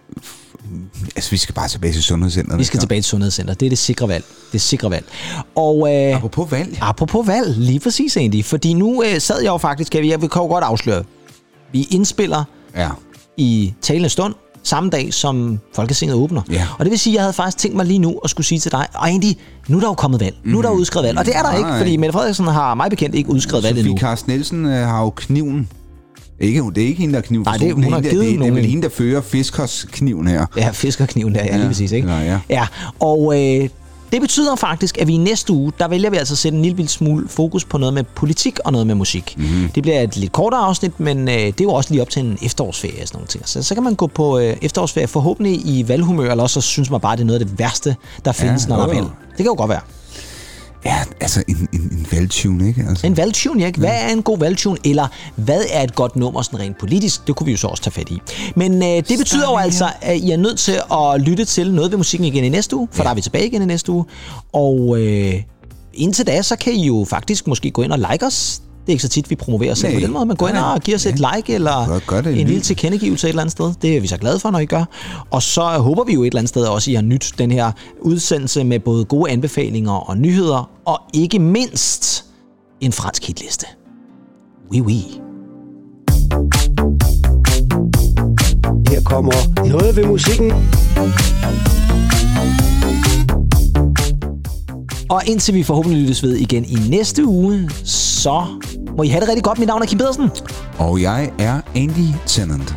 [1.17, 2.59] Altså, vi skal bare tilbage til sundhedscenteret.
[2.59, 3.55] Vi skal tilbage til Sundhedscenter.
[3.55, 4.25] Det er det sikre valg.
[4.53, 5.05] Det er sikre valg.
[5.55, 6.79] Og øh, Apropos valg.
[6.81, 8.45] apropos valg, lige præcis egentlig.
[8.45, 11.03] Fordi nu øh, sad jeg jo faktisk, jeg, jeg vil kan jo godt afsløre,
[11.73, 12.45] vi indspiller
[12.77, 12.89] Ja.
[13.41, 16.43] I talende stund, samme dag som Folketinget åbner.
[16.51, 16.67] Ja.
[16.79, 18.59] Og det vil sige, at jeg havde faktisk tænkt mig lige nu at skulle sige
[18.59, 19.37] til dig, og egentlig,
[19.69, 20.37] nu er der jo kommet valg.
[20.45, 21.19] Nu er der udskrevet valg.
[21.19, 23.79] Og det er der Nej, ikke, fordi Mette Frederiksen har mig bekendt ikke udskrevet valg
[23.79, 23.91] endnu.
[23.93, 25.69] Sofie Carsten Nielsen øh, har jo kniven.
[26.41, 27.45] Ikke, det er ikke hende, der er kniven.
[27.45, 28.71] Nej, det- hun er har hende, der- givet det, det er vel en.
[28.71, 30.47] hende, der fører fiskers kniven her.
[30.57, 32.09] Ja, fiskerkniven der, ja, Ja, lige præcis, ikke?
[32.09, 32.39] ja, ja.
[32.51, 32.67] ja.
[33.01, 33.69] Og øh,
[34.13, 36.65] det betyder faktisk, at vi i næste uge, der vælger vi altså at sætte en
[36.65, 39.35] lille smule fokus på noget med politik og noget med musik.
[39.37, 39.47] Mhm.
[39.47, 39.69] Mm-hmm.
[39.69, 42.25] Det bliver et lidt kortere afsnit, men øh, det er jo også lige op til
[42.25, 43.49] en efterårsferie og sådan nogle ting.
[43.49, 46.91] Så, så kan man gå på øh, efterårsferie forhåbentlig i valghumør, eller også så synes
[46.91, 48.95] man bare, det er noget af det værste, der findes, når er jo, jo.
[48.95, 49.07] valg.
[49.29, 49.81] Det kan jo godt være.
[50.85, 52.85] Ja, altså en, en, en valgtune, ikke?
[52.89, 53.07] Altså.
[53.07, 53.79] En valgtune, ikke?
[53.79, 54.79] Hvad er en god valgtune?
[54.85, 55.07] Eller
[55.37, 57.27] hvad er et godt nummer sådan rent politisk?
[57.27, 58.21] Det kunne vi jo så også tage fat i.
[58.57, 61.91] Men øh, det betyder jo altså, at I er nødt til at lytte til noget
[61.91, 63.05] ved musikken igen i næste uge, for ja.
[63.05, 64.05] der er vi tilbage igen i næste uge.
[64.53, 65.35] Og øh,
[65.95, 68.63] indtil da, så kan I jo faktisk måske gå ind og like os.
[68.91, 70.81] Det er ikke så tit, vi promoverer os på den måde, men gå ind og
[70.81, 73.73] giv os et like eller Gør- gør det en lille tilkendegivelse et eller andet sted.
[73.83, 74.85] Det er vi så glade for, når I gør.
[75.31, 77.51] Og så håber vi jo et eller andet sted også, at I har nyt den
[77.51, 82.25] her udsendelse med både gode anbefalinger og nyheder, og ikke mindst
[82.81, 83.67] en fransk hitliste.
[84.73, 85.03] Oui, oui.
[88.89, 90.53] Her kommer noget ved musikken.
[95.11, 98.45] Og indtil vi forhåbentlig lyttes ved igen i næste uge, så
[98.97, 99.59] må I have det rigtig godt.
[99.59, 100.31] Mit navn er Kim Pedersen.
[100.79, 102.75] Og jeg er Andy Tennant.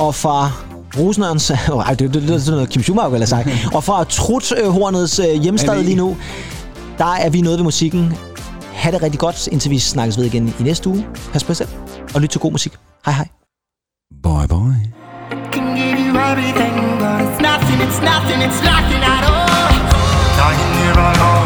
[0.00, 0.50] Og fra
[0.98, 1.50] Rosenørns...
[1.86, 3.48] Ej, det, det, det, er sådan noget Kim Schumacher ville have sagt.
[3.76, 6.16] Og fra Truthornets øh, hjemstad lige nu,
[6.98, 8.12] der er vi noget ved musikken.
[8.72, 11.06] Ha' det rigtig godt, indtil vi snakkes ved igen i næste uge.
[11.32, 11.68] Pas på jer selv,
[12.14, 12.72] og lyt til god musik.
[13.04, 13.28] Hej hej.
[14.22, 14.92] Bye bye.
[15.52, 19.72] can give you everything, but it's nothing, it's nothing, it's nothing at all.
[20.38, 21.41] Lying here alone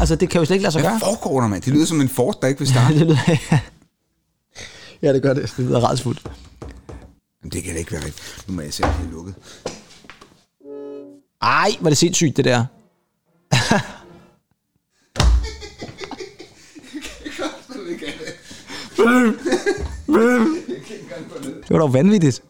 [0.00, 1.00] Altså, det kan jo slet ikke lade sig Hvad gøre.
[1.00, 1.62] foregår der, mand?
[1.62, 2.94] Det lyder som en fort, der ikke vil starte.
[2.98, 3.18] det lyder,
[5.02, 5.42] ja, det gør det.
[5.56, 6.22] Det lyder rædsfuldt.
[7.42, 8.44] Jamen, det kan da ikke være rigtigt.
[8.48, 9.34] Nu må jeg se, om det er lukket.
[11.42, 12.64] Ej, var det sindssygt, det der.
[21.62, 22.42] det var dog vanvittigt.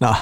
[0.00, 0.14] Nå,